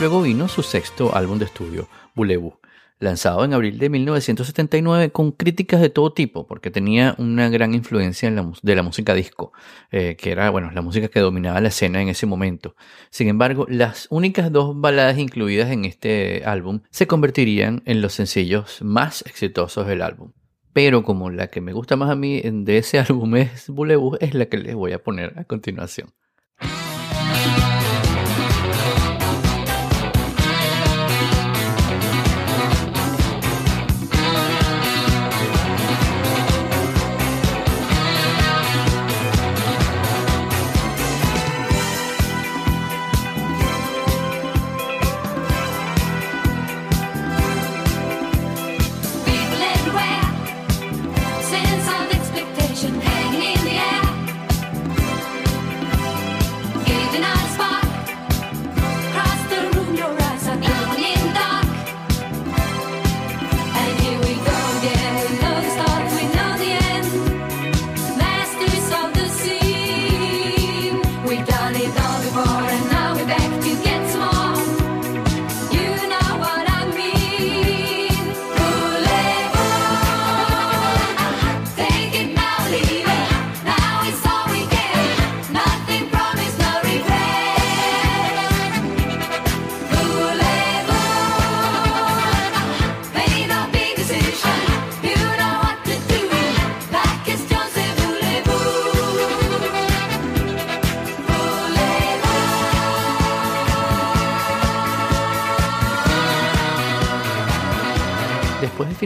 Luego 0.00 0.22
vino 0.22 0.46
su 0.46 0.62
sexto 0.62 1.16
álbum 1.16 1.40
de 1.40 1.46
estudio, 1.46 1.88
Boulevou, 2.14 2.60
lanzado 3.00 3.44
en 3.44 3.52
abril 3.52 3.80
de 3.80 3.90
1979 3.90 5.10
con 5.10 5.32
críticas 5.32 5.80
de 5.80 5.90
todo 5.90 6.12
tipo, 6.12 6.46
porque 6.46 6.70
tenía 6.70 7.16
una 7.18 7.48
gran 7.48 7.74
influencia 7.74 8.30
de 8.30 8.74
la 8.76 8.82
música 8.84 9.12
disco, 9.14 9.52
eh, 9.90 10.14
que 10.16 10.30
era 10.30 10.50
bueno, 10.50 10.70
la 10.70 10.82
música 10.82 11.08
que 11.08 11.18
dominaba 11.18 11.60
la 11.60 11.68
escena 11.68 12.00
en 12.00 12.08
ese 12.08 12.26
momento. 12.26 12.76
Sin 13.10 13.26
embargo, 13.26 13.66
las 13.68 14.06
únicas 14.10 14.52
dos 14.52 14.80
baladas 14.80 15.18
incluidas 15.18 15.68
en 15.72 15.84
este 15.84 16.44
álbum 16.44 16.82
se 16.90 17.08
convertirían 17.08 17.82
en 17.84 18.00
los 18.00 18.12
sencillos 18.12 18.80
más 18.82 19.22
exitosos 19.26 19.88
del 19.88 20.02
álbum. 20.02 20.30
Pero 20.72 21.02
como 21.02 21.28
la 21.28 21.48
que 21.48 21.60
me 21.60 21.72
gusta 21.72 21.96
más 21.96 22.08
a 22.08 22.14
mí 22.14 22.40
de 22.40 22.78
ese 22.78 22.98
álbum 23.00 23.34
es 23.34 23.68
Boulevou, 23.68 24.16
es 24.20 24.32
la 24.34 24.46
que 24.46 24.58
les 24.58 24.76
voy 24.76 24.92
a 24.92 25.02
poner 25.02 25.36
a 25.36 25.42
continuación. 25.42 26.14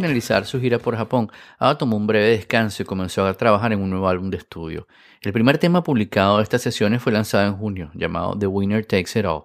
Finalizar 0.02 0.46
su 0.46 0.60
gira 0.60 0.80
por 0.80 0.96
Japón, 0.96 1.30
Ava 1.60 1.78
tomó 1.78 1.96
un 1.96 2.08
breve 2.08 2.26
descanso 2.26 2.82
y 2.82 2.86
comenzó 2.86 3.24
a 3.24 3.34
trabajar 3.34 3.72
en 3.72 3.80
un 3.80 3.90
nuevo 3.90 4.08
álbum 4.08 4.30
de 4.30 4.38
estudio. 4.38 4.88
El 5.20 5.32
primer 5.32 5.58
tema 5.58 5.84
publicado 5.84 6.38
de 6.38 6.42
estas 6.42 6.60
sesiones 6.60 7.00
fue 7.00 7.12
lanzado 7.12 7.46
en 7.46 7.56
junio, 7.56 7.92
llamado 7.94 8.36
The 8.36 8.48
Winner 8.48 8.84
Takes 8.84 9.16
It 9.20 9.26
All, 9.26 9.44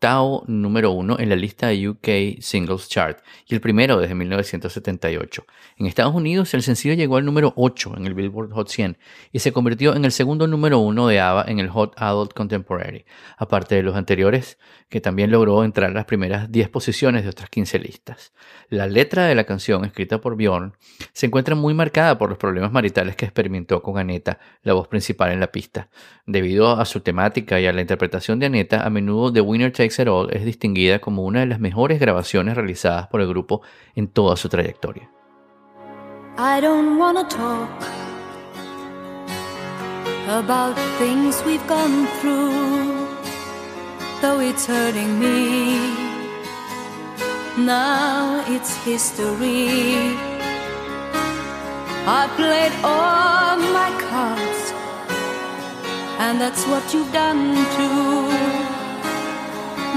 octavo 0.00 0.44
número 0.46 0.92
uno 0.92 1.18
en 1.18 1.28
la 1.28 1.36
lista 1.36 1.68
UK 1.72 2.40
Singles 2.40 2.88
Chart 2.88 3.18
y 3.46 3.54
el 3.54 3.60
primero 3.60 3.98
desde 3.98 4.14
1978. 4.14 5.44
En 5.76 5.84
Estados 5.84 6.14
Unidos, 6.14 6.54
el 6.54 6.62
sencillo 6.62 6.94
llegó 6.94 7.18
al 7.18 7.26
número 7.26 7.52
8 7.54 7.96
en 7.98 8.06
el 8.06 8.14
Billboard 8.14 8.50
Hot 8.52 8.68
100 8.70 8.96
y 9.30 9.40
se 9.40 9.52
convirtió 9.52 9.94
en 9.94 10.06
el 10.06 10.12
segundo 10.12 10.46
número 10.46 10.78
uno 10.78 11.06
de 11.06 11.20
ABBA 11.20 11.44
en 11.48 11.58
el 11.58 11.68
Hot 11.68 11.92
Adult 11.98 12.32
Contemporary, 12.32 13.04
aparte 13.36 13.74
de 13.74 13.82
los 13.82 13.94
anteriores, 13.94 14.56
que 14.88 15.02
también 15.02 15.30
logró 15.30 15.64
entrar 15.64 15.92
las 15.92 16.06
primeras 16.06 16.50
10 16.50 16.70
posiciones 16.70 17.24
de 17.24 17.28
otras 17.28 17.50
15 17.50 17.78
listas. 17.78 18.32
La 18.70 18.86
letra 18.86 19.26
de 19.26 19.34
la 19.34 19.44
canción, 19.44 19.84
escrita 19.84 20.20
por 20.22 20.34
Bjorn, 20.34 20.72
se 21.12 21.26
encuentra 21.26 21.54
muy 21.54 21.74
marcada 21.74 22.16
por 22.16 22.30
los 22.30 22.38
problemas 22.38 22.72
maritales 22.72 23.16
que 23.16 23.26
experimentó 23.26 23.82
con 23.82 23.98
Aneta, 23.98 24.38
la 24.62 24.72
voz 24.72 24.88
principal 24.88 25.30
en 25.30 25.40
la 25.40 25.52
pista. 25.52 25.90
Debido 26.26 26.80
a 26.80 26.86
su 26.86 27.00
temática 27.00 27.60
y 27.60 27.66
a 27.66 27.72
la 27.74 27.82
interpretación 27.82 28.38
de 28.38 28.46
Aneta, 28.46 28.84
a 28.84 28.90
menudo 28.90 29.30
The 29.30 29.42
Winner 29.42 29.70
Takes 29.70 29.89
It 29.98 30.08
All 30.08 30.30
es 30.32 30.44
distinguida 30.44 31.00
como 31.00 31.24
una 31.24 31.40
de 31.40 31.46
las 31.46 31.60
mejores 31.60 31.98
grabaciones 31.98 32.54
realizadas 32.54 33.08
por 33.08 33.20
el 33.20 33.28
grupo 33.28 33.62
en 33.94 34.08
toda 34.08 34.36
su 34.36 34.48
trayectoria. 34.48 35.10
I 36.38 36.60
don't 36.60 36.98
wanna 36.98 37.28
talk 37.28 37.68
about 40.28 40.76
things 40.98 41.42
we've 41.44 41.66
gone 41.66 42.06
through, 42.20 43.08
though 44.22 44.40
it's 44.40 44.66
hurting 44.66 45.18
me. 45.18 45.78
Now 47.58 48.42
it's 48.48 48.76
history. 48.84 50.16
I 52.06 52.28
played 52.36 52.72
all 52.82 53.58
my 53.58 53.90
cards, 54.08 54.72
and 56.18 56.40
that's 56.40 56.64
what 56.66 56.94
you've 56.94 57.12
done 57.12 57.54
too. 57.76 58.59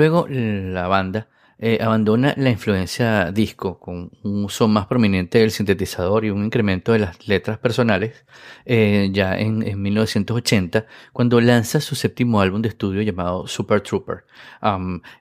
Luego 0.00 0.26
la 0.30 0.88
banda 0.88 1.28
eh, 1.58 1.78
abandona 1.82 2.32
la 2.38 2.48
influencia 2.48 3.30
disco 3.32 3.78
con 3.78 4.10
un 4.22 4.44
uso 4.46 4.66
más 4.66 4.86
prominente 4.86 5.40
del 5.40 5.50
sintetizador 5.50 6.24
y 6.24 6.30
un 6.30 6.42
incremento 6.42 6.92
de 6.92 7.00
las 7.00 7.28
letras 7.28 7.58
personales 7.58 8.24
eh, 8.64 9.10
ya 9.12 9.38
en, 9.38 9.62
en 9.62 9.82
1980 9.82 10.86
cuando 11.12 11.38
lanza 11.42 11.82
su 11.82 11.96
séptimo 11.96 12.40
álbum 12.40 12.62
de 12.62 12.70
estudio 12.70 13.02
llamado 13.02 13.46
Super 13.46 13.82
Trooper 13.82 14.24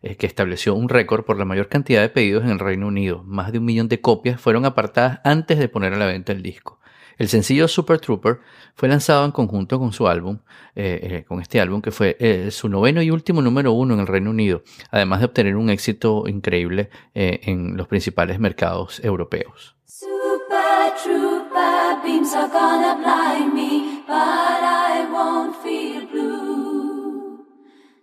eh, 0.01 0.15
que 0.15 0.27
estableció 0.27 0.75
un 0.75 0.88
récord 0.88 1.25
por 1.25 1.38
la 1.38 1.43
mayor 1.43 1.67
cantidad 1.67 1.99
de 1.99 2.07
pedidos 2.07 2.45
en 2.45 2.51
el 2.51 2.59
Reino 2.59 2.88
Unido. 2.88 3.21
Más 3.25 3.51
de 3.51 3.57
un 3.57 3.65
millón 3.65 3.89
de 3.89 3.99
copias 3.99 4.39
fueron 4.39 4.63
apartadas 4.63 5.19
antes 5.25 5.59
de 5.59 5.67
poner 5.67 5.91
a 5.93 5.97
la 5.97 6.05
venta 6.05 6.32
el 6.32 6.41
disco. 6.41 6.80
El 7.20 7.28
sencillo 7.28 7.67
Super 7.67 7.99
Trooper 7.99 8.39
fue 8.76 8.88
lanzado 8.88 9.26
en 9.26 9.32
conjunto 9.32 9.78
con 9.78 9.91
su 9.91 10.07
álbum, 10.07 10.39
eh, 10.74 10.99
eh, 11.03 11.26
con 11.28 11.41
este 11.41 11.59
álbum 11.59 11.82
que 11.82 11.91
fue 11.91 12.15
eh, 12.17 12.49
su 12.49 12.70
noveno 12.70 13.01
y 13.01 13.11
último 13.11 13.41
número 13.41 13.74
uno 13.74 13.93
en 13.93 13.99
el 13.99 14.07
Reino 14.07 14.30
Unido, 14.30 14.63
además 14.89 15.20
de 15.20 15.26
obtener 15.26 15.57
un 15.57 15.70
éxito 15.70 16.24
increíble 16.28 16.89
eh, 17.13 17.41
en 17.43 17.76
los 17.76 17.89
principales 17.89 18.39
mercados 18.39 19.03
europeos. 19.03 19.76
Super 19.86 20.93
trooper 21.03 22.01
beams 22.05 22.34
are 22.34 22.47
gonna 22.47 22.95
blind 22.95 23.53
me, 23.53 24.01
but 24.07 24.15
I 24.15 25.05
won't 25.11 25.57
feel 25.61 26.07
blue 26.07 27.45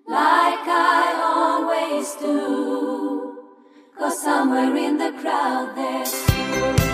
like 0.06 0.68
I 0.68 1.14
always 1.24 2.14
do. 2.20 3.32
Cause 3.98 4.22
somewhere 4.22 4.76
in 4.76 4.98
the 4.98 5.10
crowd 5.22 5.74
there's 5.74 6.85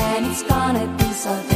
and 0.00 0.26
it's 0.26 0.42
gonna 0.42 0.86
be 0.98 1.12
so 1.12 1.51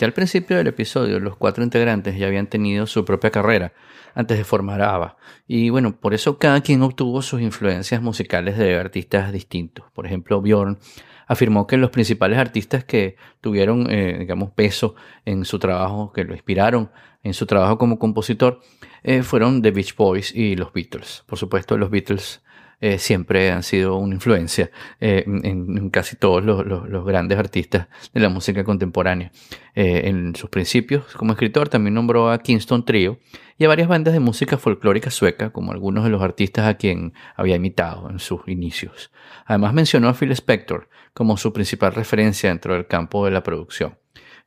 comenté 0.00 0.04
al 0.06 0.12
principio 0.14 0.56
del 0.56 0.66
episodio, 0.68 1.20
los 1.20 1.36
cuatro 1.36 1.62
integrantes 1.62 2.16
ya 2.16 2.26
habían 2.26 2.46
tenido 2.46 2.86
su 2.86 3.04
propia 3.04 3.30
carrera 3.30 3.72
antes 4.14 4.38
de 4.38 4.44
formar 4.44 4.80
ABBA. 4.80 5.16
Y 5.46 5.68
bueno, 5.68 5.94
por 6.00 6.14
eso 6.14 6.38
cada 6.38 6.62
quien 6.62 6.82
obtuvo 6.82 7.20
sus 7.20 7.42
influencias 7.42 8.00
musicales 8.00 8.56
de 8.56 8.76
artistas 8.76 9.30
distintos. 9.30 9.84
Por 9.92 10.06
ejemplo, 10.06 10.40
Bjorn 10.40 10.78
afirmó 11.26 11.66
que 11.66 11.76
los 11.76 11.90
principales 11.90 12.38
artistas 12.38 12.84
que 12.84 13.16
tuvieron, 13.42 13.90
eh, 13.90 14.16
digamos, 14.20 14.52
peso 14.52 14.94
en 15.26 15.44
su 15.44 15.58
trabajo, 15.58 16.12
que 16.12 16.24
lo 16.24 16.32
inspiraron 16.32 16.90
en 17.22 17.34
su 17.34 17.44
trabajo 17.44 17.76
como 17.76 17.98
compositor, 17.98 18.60
eh, 19.02 19.22
fueron 19.22 19.60
The 19.60 19.70
Beach 19.70 19.94
Boys 19.96 20.34
y 20.34 20.56
los 20.56 20.72
Beatles. 20.72 21.24
Por 21.26 21.38
supuesto, 21.38 21.76
los 21.76 21.90
Beatles 21.90 22.42
eh, 22.82 22.98
siempre 22.98 23.50
han 23.50 23.62
sido 23.62 23.96
una 23.96 24.14
influencia 24.14 24.70
eh, 25.00 25.24
en, 25.26 25.90
casi 25.90 26.16
todos 26.16 26.42
los, 26.42 27.04
grandes 27.04 27.38
artistas 27.38 27.88
de 28.14 28.20
la 28.20 28.30
música 28.30 28.64
contemporánea. 28.64 29.32
Eh, 29.74 30.08
en 30.08 30.34
sus 30.34 30.48
principios 30.48 31.04
como 31.16 31.32
escritor 31.32 31.68
también 31.68 31.92
nombró 31.92 32.30
a 32.30 32.38
Kingston 32.38 32.86
Trio 32.86 33.18
y 33.58 33.64
a 33.66 33.68
varias 33.68 33.86
bandas 33.86 34.14
de 34.14 34.20
música 34.20 34.56
folclórica 34.56 35.10
sueca, 35.10 35.50
como 35.50 35.72
algunos 35.72 36.04
de 36.04 36.10
los 36.10 36.22
artistas 36.22 36.66
a 36.66 36.74
quien 36.74 37.12
había 37.36 37.56
imitado 37.56 38.08
en 38.08 38.18
sus 38.18 38.48
inicios. 38.48 39.12
Además 39.44 39.74
mencionó 39.74 40.08
a 40.08 40.14
Phil 40.14 40.32
Spector 40.32 40.88
como 41.12 41.36
su 41.36 41.52
principal 41.52 41.92
referencia 41.92 42.48
dentro 42.48 42.72
del 42.72 42.86
campo 42.86 43.26
de 43.26 43.30
la 43.30 43.42
producción. 43.42 43.98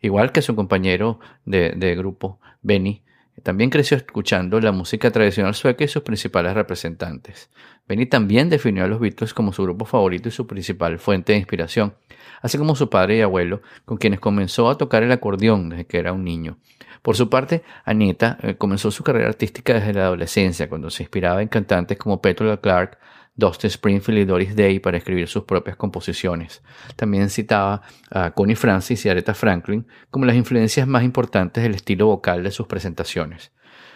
Igual 0.02 0.32
que 0.32 0.42
su 0.42 0.56
compañero 0.56 1.20
de 1.46 1.96
grupo, 1.96 2.40
Benny, 2.62 3.04
también 3.44 3.70
creció 3.70 3.98
escuchando 3.98 4.60
la 4.60 4.72
música 4.72 5.12
tradicional 5.12 5.54
sueca 5.54 5.84
y 5.84 5.88
sus 5.88 6.04
principales 6.04 6.54
representantes. 6.54 7.50
Benny 7.88 8.06
también 8.06 8.50
definió 8.50 8.86
a 8.86 8.88
los 8.88 9.00
Beatles 9.00 9.34
como 9.34 9.52
su 9.52 9.64
grupo 9.64 9.86
favorito 9.86 10.30
y 10.30 10.32
su 10.32 10.48
principal 10.48 10.98
fuente 10.98 11.34
de 11.34 11.40
inspiración, 11.40 11.94
así 12.42 12.58
como 12.58 12.76
su 12.76 12.90
padre 12.90 13.18
y 13.18 13.22
abuelo, 13.22 13.62
con 13.86 13.98
quienes 13.98 14.22
comenzó 14.22 14.70
a 14.70 14.78
tocar 14.78 15.04
el 15.04 15.12
acordeón 15.12 15.70
desde 15.70 15.86
que 15.86 16.00
era 16.00 16.14
un 16.14 16.24
niño. 16.24 16.58
Por 17.02 17.18
su 17.18 17.30
parte, 17.30 17.64
Anita 17.84 18.38
eh, 18.42 18.56
comenzó 18.56 18.90
su 18.90 19.04
carrera 19.04 19.28
artística 19.28 19.74
desde 19.74 19.94
la 19.94 20.06
adolescencia, 20.06 20.70
cuando 20.70 20.90
se 20.90 21.04
inspiraba 21.04 21.42
en 21.42 21.50
cantantes 21.50 21.98
como 21.98 22.22
Petula 22.22 22.58
Clark, 22.58 22.98
Dustin 23.36 23.70
Springfield 23.70 24.20
y 24.20 24.26
Doris 24.26 24.56
Day 24.56 24.80
para 24.80 24.98
escribir 24.98 25.28
sus 25.28 25.44
propias 25.44 25.76
composiciones. 25.76 26.62
También 26.96 27.30
citaba 27.30 27.82
a 28.12 28.32
Connie 28.32 28.56
Francis 28.56 29.06
y 29.06 29.10
Aretha 29.10 29.34
Franklin 29.34 29.88
como 30.12 30.26
las 30.26 30.36
influencias 30.36 30.88
más 30.88 31.04
importantes 31.04 31.64
del 31.64 31.76
estilo 31.76 32.08
vocal 32.08 32.44
de 32.44 32.52
sus 32.52 32.68
presentaciones. 32.68 33.52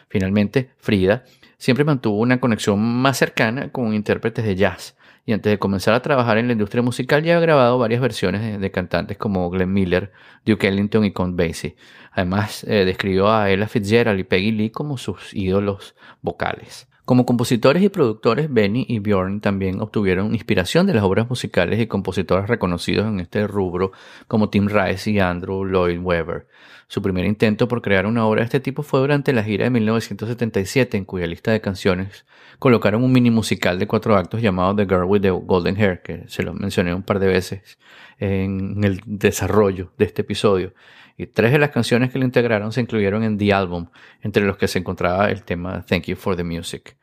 Finalmente, 0.10 0.72
Frida 0.78 1.24
siempre 1.58 1.86
mantuvo 1.86 2.20
una 2.20 2.40
conexión 2.40 2.80
más 2.80 3.18
cercana 3.18 3.72
con 3.72 3.94
intérpretes 3.94 4.46
de 4.46 4.56
jazz 4.56 4.96
y 5.26 5.34
antes 5.34 5.52
de 5.52 5.60
comenzar 5.60 5.94
a 5.94 6.02
trabajar 6.02 6.38
en 6.38 6.48
la 6.48 6.54
industria 6.54 6.82
musical 6.82 7.22
ya 7.22 7.38
ha 7.38 7.42
grabado 7.42 7.78
varias 7.78 8.00
versiones 8.00 8.42
de, 8.42 8.58
de 8.58 8.72
cantantes 8.72 9.18
como 9.18 9.50
Glenn 9.50 9.74
Miller, 9.74 10.14
Duke 10.46 10.70
Ellington 10.70 11.04
y 11.04 11.12
Count 11.12 11.36
Basie. 11.38 11.76
Además, 12.14 12.64
eh, 12.64 12.86
describió 12.86 13.30
a 13.30 13.50
Ella 13.52 13.68
Fitzgerald 13.68 14.20
y 14.20 14.24
Peggy 14.24 14.52
Lee 14.52 14.70
como 14.70 14.98
sus 14.98 15.34
ídolos 15.34 15.96
vocales. 16.22 16.88
Como 17.08 17.26
compositores 17.26 17.82
y 17.84 17.88
productores, 17.88 18.52
Benny 18.54 18.86
y 18.86 19.00
Bjorn 19.00 19.40
también 19.40 19.80
obtuvieron 19.80 20.34
inspiración 20.36 20.88
de 20.88 20.94
las 20.94 21.06
obras 21.06 21.30
musicales 21.30 21.80
y 21.80 21.88
compositores 21.88 22.50
reconocidos 22.50 23.08
en 23.08 23.22
este 23.22 23.48
rubro 23.48 23.94
como 24.28 24.50
Tim 24.50 24.68
Rice 24.68 25.12
y 25.12 25.20
Andrew 25.20 25.64
Lloyd 25.64 26.02
Webber. 26.02 26.48
Su 26.90 27.02
primer 27.02 27.24
intento 27.24 27.70
por 27.70 27.82
crear 27.82 28.08
una 28.08 28.26
obra 28.26 28.42
de 28.42 28.48
este 28.48 28.60
tipo 28.60 28.84
fue 28.84 29.00
durante 29.00 29.32
la 29.32 29.42
gira 29.42 29.64
de 29.64 29.70
1977, 29.70 30.98
en 30.98 31.06
cuya 31.06 31.28
lista 31.28 31.54
de 31.54 31.62
canciones 31.62 32.26
colocaron 32.60 33.02
un 33.02 33.14
mini 33.14 33.32
musical 33.32 33.80
de 33.80 33.88
cuatro 33.88 34.18
actos 34.18 34.42
llamado 34.42 34.76
The 34.76 34.84
Girl 34.84 35.06
with 35.06 35.22
the 35.22 35.30
Golden 35.30 35.78
Hair, 35.78 36.02
que 36.02 36.26
se 36.28 36.44
lo 36.44 36.54
mencioné 36.56 36.94
un 36.94 37.04
par 37.04 37.20
de 37.20 37.28
veces 37.28 37.80
en 38.20 38.84
el 38.84 39.00
desarrollo 39.06 39.94
de 39.98 40.04
este 40.04 40.24
episodio. 40.24 40.74
Y 41.16 41.28
tres 41.28 41.54
de 41.54 41.58
las 41.58 41.70
canciones 41.70 42.12
que 42.12 42.20
lo 42.20 42.26
integraron 42.26 42.74
se 42.74 42.82
incluyeron 42.82 43.24
en 43.24 43.38
The 43.38 43.54
Album, 43.54 43.88
entre 44.22 44.44
los 44.44 44.58
que 44.58 44.68
se 44.68 44.80
encontraba 44.80 45.32
el 45.32 45.44
tema 45.44 45.86
Thank 45.88 46.08
You 46.08 46.18
for 46.18 46.36
the 46.36 46.44
Music. 46.44 46.97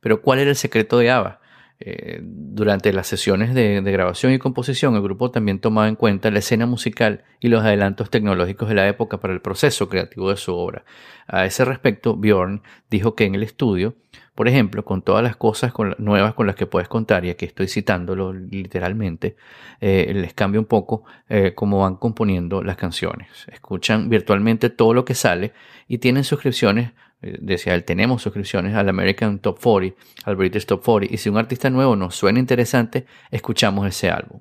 Pero 0.00 0.22
¿cuál 0.22 0.40
era 0.40 0.50
el 0.50 0.56
secreto 0.56 0.98
de 0.98 1.10
ABBA? 1.10 1.40
Eh, 1.82 2.20
durante 2.22 2.92
las 2.92 3.06
sesiones 3.06 3.54
de, 3.54 3.80
grabación 3.80 4.34
y 4.34 4.38
composición, 4.38 4.94
el 4.96 5.02
grupo 5.02 5.30
también 5.30 5.60
tomaba 5.60 5.88
en 5.88 5.96
cuenta 5.96 6.30
la 6.30 6.40
escena 6.40 6.66
musical 6.66 7.24
y 7.40 7.48
los 7.48 7.64
adelantos 7.64 8.10
tecnológicos 8.10 8.68
de 8.68 8.74
la 8.74 8.86
época 8.86 9.18
para 9.18 9.32
el 9.32 9.40
proceso 9.40 9.88
creativo 9.88 10.28
de 10.28 10.36
su 10.36 10.54
obra. 10.54 10.84
A 11.26 11.46
ese 11.46 11.64
respecto, 11.64 12.16
Bjorn 12.16 12.62
dijo 12.90 13.14
que 13.14 13.24
en 13.24 13.34
el 13.34 13.42
estudio, 13.42 13.94
por 14.34 14.46
ejemplo, 14.46 14.84
con 14.84 15.00
todas 15.00 15.22
las 15.22 15.36
cosas 15.36 15.72
nuevas 15.96 16.34
con 16.34 16.46
las 16.46 16.54
que 16.54 16.66
puedes 16.66 16.88
contar, 16.88 17.24
y 17.24 17.30
aquí 17.30 17.46
estoy 17.46 17.66
citándolo 17.66 18.34
literalmente, 18.34 19.36
eh, 19.80 20.12
les 20.14 20.34
cambia 20.34 20.60
un 20.60 20.66
poco 20.66 21.04
eh, 21.30 21.54
cómo 21.54 21.78
van 21.78 21.96
componiendo 21.96 22.62
las 22.62 22.76
canciones. 22.76 23.28
Escuchan 23.50 24.10
virtualmente 24.10 24.68
todo 24.68 24.92
lo 24.92 25.06
que 25.06 25.14
sale 25.14 25.54
y 25.88 25.96
tienen 25.96 26.24
suscripciones, 26.24 26.92
decía 27.20 27.74
él, 27.74 27.84
tenemos 27.84 28.22
suscripciones 28.22 28.74
al 28.74 28.88
American 28.88 29.38
Top 29.38 29.60
40, 29.60 29.96
al 30.24 30.36
British 30.36 30.66
Top 30.66 30.82
40, 30.84 31.14
y 31.14 31.18
si 31.18 31.28
un 31.28 31.36
artista 31.36 31.70
nuevo 31.70 31.96
nos 31.96 32.14
suena 32.14 32.38
interesante, 32.38 33.06
escuchamos 33.30 33.86
ese 33.86 34.10
álbum. 34.10 34.40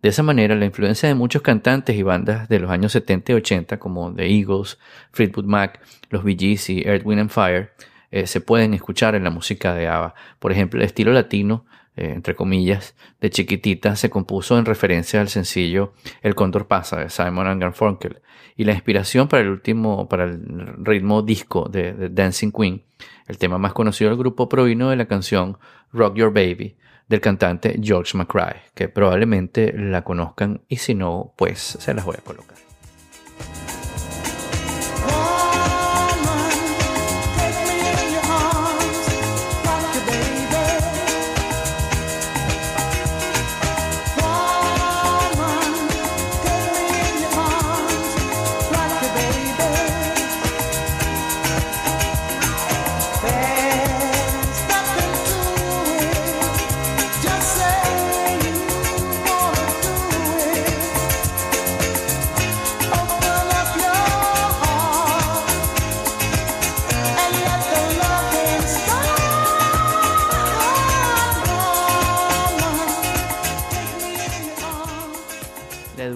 De 0.00 0.10
esa 0.10 0.22
manera, 0.22 0.54
la 0.54 0.64
influencia 0.64 1.08
de 1.08 1.16
muchos 1.16 1.42
cantantes 1.42 1.96
y 1.96 2.02
bandas 2.02 2.48
de 2.48 2.60
los 2.60 2.70
años 2.70 2.92
70 2.92 3.32
y 3.32 3.34
80, 3.34 3.78
como 3.78 4.14
The 4.14 4.26
Eagles, 4.26 4.78
Fleetwood 5.10 5.46
Mac, 5.46 5.80
los 6.10 6.22
Bee 6.22 6.36
Gees 6.38 6.70
y 6.70 6.82
Earth, 6.86 7.04
Wind 7.04 7.20
and 7.20 7.30
Fire, 7.30 7.72
eh, 8.10 8.26
se 8.26 8.40
pueden 8.40 8.74
escuchar 8.74 9.16
en 9.16 9.24
la 9.24 9.30
música 9.30 9.74
de 9.74 9.88
ABBA. 9.88 10.14
Por 10.38 10.52
ejemplo, 10.52 10.78
el 10.78 10.86
estilo 10.86 11.12
latino, 11.12 11.66
eh, 11.98 12.12
entre 12.14 12.36
comillas, 12.36 12.94
de 13.20 13.28
Chiquitita 13.30 13.96
se 13.96 14.08
compuso 14.08 14.56
en 14.56 14.64
referencia 14.64 15.20
al 15.20 15.28
sencillo 15.28 15.94
El 16.22 16.36
Cóndor 16.36 16.68
pasa 16.68 17.00
de 17.00 17.10
Simon 17.10 17.48
and 17.48 17.60
Garfunkel 17.60 18.22
y 18.56 18.64
la 18.64 18.72
inspiración 18.72 19.26
para 19.26 19.42
el 19.42 19.48
último, 19.48 20.08
para 20.08 20.24
el 20.24 20.84
ritmo 20.84 21.22
disco 21.22 21.68
de, 21.68 21.92
de 21.92 22.08
Dancing 22.08 22.52
Queen, 22.52 22.84
el 23.26 23.38
tema 23.38 23.58
más 23.58 23.72
conocido 23.72 24.10
del 24.10 24.18
grupo 24.18 24.48
provino 24.48 24.90
de 24.90 24.96
la 24.96 25.06
canción 25.06 25.58
Rock 25.92 26.16
Your 26.16 26.32
Baby 26.32 26.76
del 27.08 27.20
cantante 27.20 27.80
George 27.82 28.16
McCrae, 28.16 28.62
que 28.74 28.88
probablemente 28.88 29.72
la 29.76 30.04
conozcan 30.04 30.60
y 30.68 30.76
si 30.76 30.94
no, 30.94 31.32
pues 31.36 31.58
se 31.58 31.94
las 31.94 32.04
voy 32.04 32.16
a 32.18 32.22
colocar. 32.22 32.58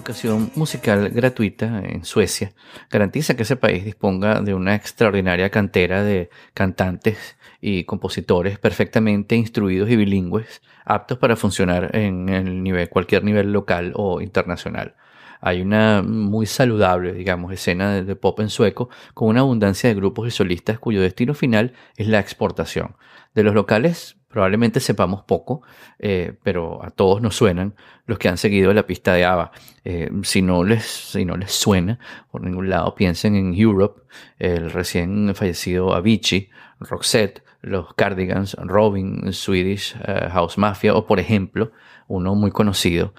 Educación 0.03 0.51
musical 0.55 1.11
gratuita 1.11 1.81
en 1.81 2.03
Suecia 2.03 2.51
garantiza 2.91 3.37
que 3.37 3.43
ese 3.43 3.55
país 3.55 3.85
disponga 3.85 4.41
de 4.41 4.53
una 4.53 4.75
extraordinaria 4.75 5.49
cantera 5.49 6.03
de 6.03 6.29
cantantes 6.53 7.37
y 7.61 7.85
compositores 7.85 8.59
perfectamente 8.59 9.37
instruidos 9.37 9.89
y 9.89 9.95
bilingües, 9.95 10.61
aptos 10.83 11.19
para 11.19 11.37
funcionar 11.37 11.95
en 11.95 12.27
el 12.27 12.61
nivel, 12.63 12.89
cualquier 12.89 13.23
nivel 13.23 13.53
local 13.53 13.93
o 13.95 14.19
internacional. 14.19 14.95
Hay 15.39 15.61
una 15.61 16.01
muy 16.01 16.47
saludable, 16.47 17.13
digamos, 17.13 17.53
escena 17.53 18.01
de, 18.01 18.15
pop 18.17 18.41
en 18.41 18.49
sueco 18.49 18.89
con 19.13 19.29
una 19.29 19.39
abundancia 19.39 19.87
de 19.87 19.95
grupos 19.95 20.27
y 20.27 20.31
solistas 20.31 20.79
cuyo 20.79 21.01
destino 21.01 21.33
final 21.33 21.71
es 21.95 22.07
la 22.07 22.19
exportación. 22.19 22.97
De 23.33 23.43
los 23.43 23.53
locales 23.53 24.17
probablemente 24.33 24.79
sepamos 24.79 25.21
poco, 25.21 25.61
eh, 25.99 26.33
pero 26.41 26.83
a 26.83 26.89
todos 26.89 27.21
nos 27.21 27.35
suenan 27.35 27.75
los 28.07 28.17
que 28.17 28.29
han 28.29 28.39
seguido 28.39 28.73
la 28.73 28.87
pista 28.87 29.13
de 29.13 29.25
ABBA. 29.25 29.51
Eh, 29.85 30.09
si, 30.23 30.41
no 30.41 30.63
les, 30.63 30.83
si 30.83 31.23
no 31.23 31.37
les 31.37 31.51
suena 31.51 31.99
por 32.31 32.41
ningún 32.41 32.67
lado, 32.67 32.95
piensen 32.95 33.35
en 33.35 33.53
Europe, 33.53 34.01
el 34.39 34.71
recién 34.71 35.35
fallecido 35.35 35.93
Avicii, 35.93 36.49
Roxette, 36.79 37.43
los 37.61 37.93
Cardigans, 37.93 38.55
Robin, 38.55 39.31
Swedish 39.31 39.95
eh, 40.03 40.29
House 40.31 40.57
Mafia 40.57 40.95
o 40.95 41.05
por 41.05 41.19
ejemplo 41.19 41.71
uno 42.07 42.33
muy 42.33 42.49
conocido 42.49 43.13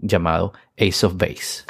llamado 0.00 0.54
Ace 0.78 1.06
of 1.06 1.16
Base. 1.16 1.64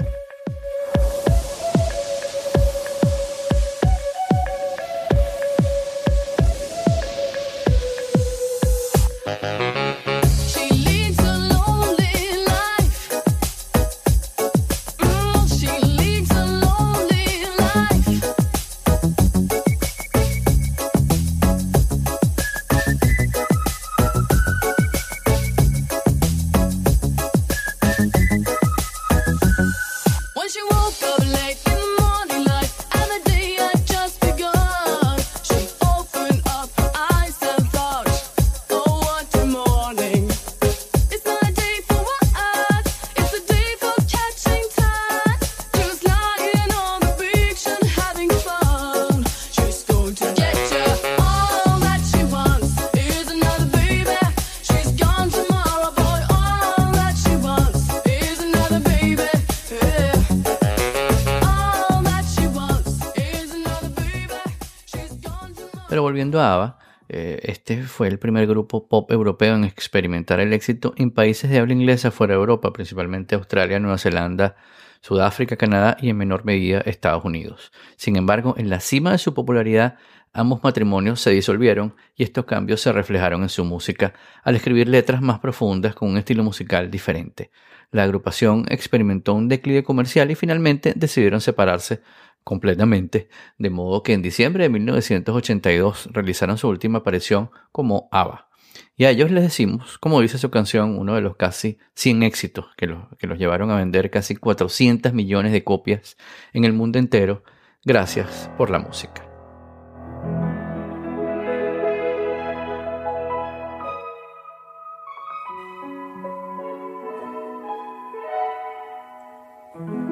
Volviendo 66.00 66.40
a 66.40 66.54
ABBA, 66.54 66.78
eh, 67.08 67.40
este 67.42 67.82
fue 67.82 68.08
el 68.08 68.18
primer 68.18 68.46
grupo 68.46 68.86
pop 68.86 69.10
europeo 69.10 69.54
en 69.54 69.64
experimentar 69.64 70.40
el 70.40 70.52
éxito 70.52 70.94
en 70.96 71.10
países 71.10 71.50
de 71.50 71.58
habla 71.58 71.72
inglesa 71.72 72.10
fuera 72.10 72.34
de 72.34 72.40
Europa, 72.40 72.72
principalmente 72.72 73.34
Australia, 73.34 73.80
Nueva 73.80 73.98
Zelanda, 73.98 74.56
Sudáfrica, 75.00 75.56
Canadá 75.56 75.96
y 76.00 76.10
en 76.10 76.16
menor 76.16 76.44
medida 76.44 76.80
Estados 76.80 77.24
Unidos. 77.24 77.72
Sin 77.96 78.16
embargo, 78.16 78.54
en 78.58 78.68
la 78.68 78.80
cima 78.80 79.12
de 79.12 79.18
su 79.18 79.32
popularidad, 79.32 79.96
ambos 80.32 80.62
matrimonios 80.62 81.20
se 81.20 81.30
disolvieron 81.30 81.94
y 82.14 82.24
estos 82.24 82.44
cambios 82.44 82.80
se 82.80 82.92
reflejaron 82.92 83.42
en 83.42 83.48
su 83.48 83.64
música 83.64 84.12
al 84.42 84.56
escribir 84.56 84.88
letras 84.88 85.22
más 85.22 85.38
profundas 85.38 85.94
con 85.94 86.10
un 86.10 86.18
estilo 86.18 86.44
musical 86.44 86.90
diferente. 86.90 87.50
La 87.90 88.02
agrupación 88.02 88.66
experimentó 88.68 89.32
un 89.32 89.48
declive 89.48 89.82
comercial 89.82 90.30
y 90.30 90.34
finalmente 90.34 90.92
decidieron 90.94 91.40
separarse 91.40 92.02
completamente, 92.48 93.28
de 93.58 93.68
modo 93.68 94.02
que 94.02 94.14
en 94.14 94.22
diciembre 94.22 94.62
de 94.62 94.70
1982 94.70 96.08
realizaron 96.12 96.56
su 96.56 96.66
última 96.66 97.00
aparición 97.00 97.50
como 97.72 98.08
ABBA. 98.10 98.48
Y 98.96 99.04
a 99.04 99.10
ellos 99.10 99.30
les 99.30 99.42
decimos, 99.42 99.98
como 99.98 100.22
dice 100.22 100.38
su 100.38 100.50
canción, 100.50 100.98
uno 100.98 101.14
de 101.14 101.20
los 101.20 101.36
casi 101.36 101.76
100 101.92 102.22
éxitos 102.22 102.64
que 102.78 102.86
los, 102.86 103.04
que 103.18 103.26
los 103.26 103.38
llevaron 103.38 103.70
a 103.70 103.76
vender 103.76 104.10
casi 104.10 104.34
400 104.34 105.12
millones 105.12 105.52
de 105.52 105.62
copias 105.62 106.16
en 106.54 106.64
el 106.64 106.72
mundo 106.72 106.98
entero, 106.98 107.44
gracias 107.84 108.50
por 108.56 108.70
la 108.70 108.78
música. 108.78 109.26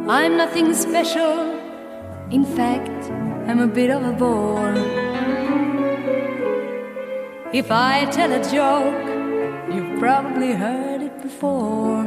I'm 0.07 0.37
nothing 0.37 0.75
special. 0.75 1.56
In 2.29 2.45
fact, 2.45 3.05
I'm 3.49 3.61
a 3.61 3.69
bit 3.69 3.89
of 3.89 4.03
a 4.03 4.11
bore. 4.11 4.75
If 7.53 7.71
I 7.71 8.05
tell 8.11 8.33
a 8.33 8.43
joke, 8.51 9.07
you've 9.73 10.01
probably 10.01 10.53
heard 10.53 11.03
it 11.03 11.23
before. 11.23 12.03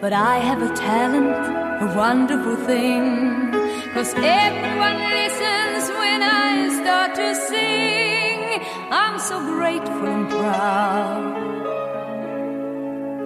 But 0.00 0.14
I 0.14 0.38
have 0.38 0.62
a 0.62 0.74
talent, 0.74 1.36
a 1.82 1.94
wonderful 1.94 2.56
thing. 2.64 3.52
Cause 3.92 4.14
everyone 4.16 4.98
listens 5.12 5.90
when 5.90 6.22
I 6.22 6.70
start 6.80 7.14
to 7.16 7.34
sing. 7.34 8.62
I'm 8.90 9.18
so 9.18 9.38
grateful 9.40 10.06
and 10.06 10.26
proud. 10.30 11.36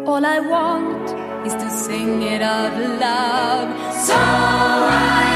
All 0.08 0.26
I 0.26 0.40
want 0.40 1.21
is 1.44 1.54
to 1.54 1.70
sing 1.70 2.22
it 2.22 2.42
out 2.42 2.74
loud. 3.00 3.68
So 4.06 4.14
I 4.14 5.31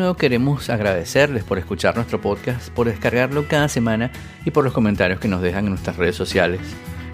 nuevo 0.00 0.16
queremos 0.16 0.68
agradecerles 0.70 1.44
por 1.44 1.58
escuchar 1.58 1.94
nuestro 1.94 2.20
podcast, 2.20 2.70
por 2.70 2.88
descargarlo 2.88 3.46
cada 3.46 3.68
semana 3.68 4.10
y 4.44 4.50
por 4.50 4.64
los 4.64 4.72
comentarios 4.72 5.20
que 5.20 5.28
nos 5.28 5.42
dejan 5.42 5.66
en 5.66 5.70
nuestras 5.70 5.96
redes 5.96 6.16
sociales, 6.16 6.60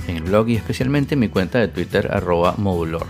en 0.09 0.16
el 0.16 0.22
blog 0.22 0.49
y 0.49 0.57
especialmente 0.57 1.14
en 1.14 1.20
mi 1.20 1.28
cuenta 1.28 1.59
de 1.59 1.68
Twitter 1.68 2.09
arroba 2.11 2.55
modulor. 2.57 3.07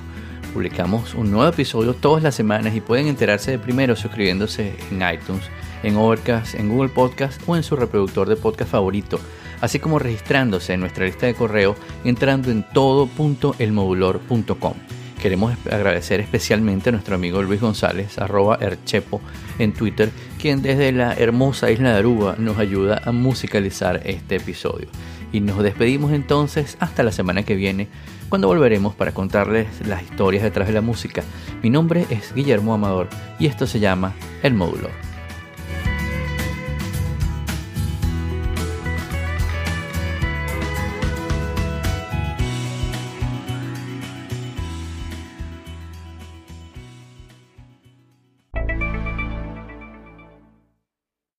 Publicamos 0.53 1.15
un 1.15 1.31
nuevo 1.31 1.49
episodio 1.49 1.95
todas 1.95 2.23
las 2.23 2.35
semanas 2.35 2.75
y 2.75 2.81
pueden 2.81 3.07
enterarse 3.07 3.53
de 3.53 3.59
primero 3.59 3.95
suscribiéndose 3.95 4.75
en 4.91 5.15
iTunes, 5.15 5.45
en 5.83 5.97
Overcast, 5.97 6.55
en 6.55 6.71
Google 6.71 6.89
Podcast 6.89 7.41
o 7.47 7.55
en 7.55 7.63
su 7.63 7.77
reproductor 7.77 8.29
de 8.29 8.37
podcast 8.37 8.71
favorito, 8.71 9.21
así 9.61 9.79
como 9.79 9.99
registrándose 9.99 10.73
en 10.73 10.81
nuestra 10.81 11.05
lista 11.05 11.27
de 11.27 11.35
correo 11.35 11.77
entrando 12.05 12.51
en 12.51 12.65
todo.elmodulor.com. 12.73 14.96
Queremos 15.21 15.57
agradecer 15.71 16.21
especialmente 16.21 16.91
a 16.91 16.93
nuestro 16.93 17.15
amigo 17.15 17.43
Luis 17.43 17.61
González, 17.61 18.19
arroba 18.19 18.59
Erchepo, 18.61 19.21
en 19.59 19.73
Twitter, 19.73 20.11
quien 20.41 20.63
desde 20.63 20.93
la 20.93 21.15
hermosa 21.15 21.71
isla 21.71 21.93
de 21.93 21.99
Aruba 21.99 22.37
nos 22.39 22.59
ayuda 22.59 23.01
a 23.05 23.13
musicalizar 23.13 24.03
este 24.05 24.37
episodio. 24.37 24.89
Y 25.33 25.41
nos 25.41 25.63
despedimos 25.63 26.13
entonces 26.13 26.77
hasta 26.81 27.03
la 27.03 27.13
semana 27.13 27.43
que 27.43 27.55
viene, 27.55 27.89
cuando 28.29 28.49
volveremos 28.49 28.95
para 28.95 29.13
contarles 29.13 29.67
las 29.87 30.03
historias 30.03 30.43
detrás 30.43 30.69
de 30.69 30.75
la 30.75 30.81
música. 30.81 31.23
Mi 31.63 31.71
nombre 31.71 32.07
es 32.11 32.35
Guillermo 32.35 32.75
Amador 32.75 33.09
y 33.39 33.47
esto 33.47 33.67
se 33.67 33.81
llama 33.81 34.15
El 34.43 34.55
Módulo. 34.55 35.06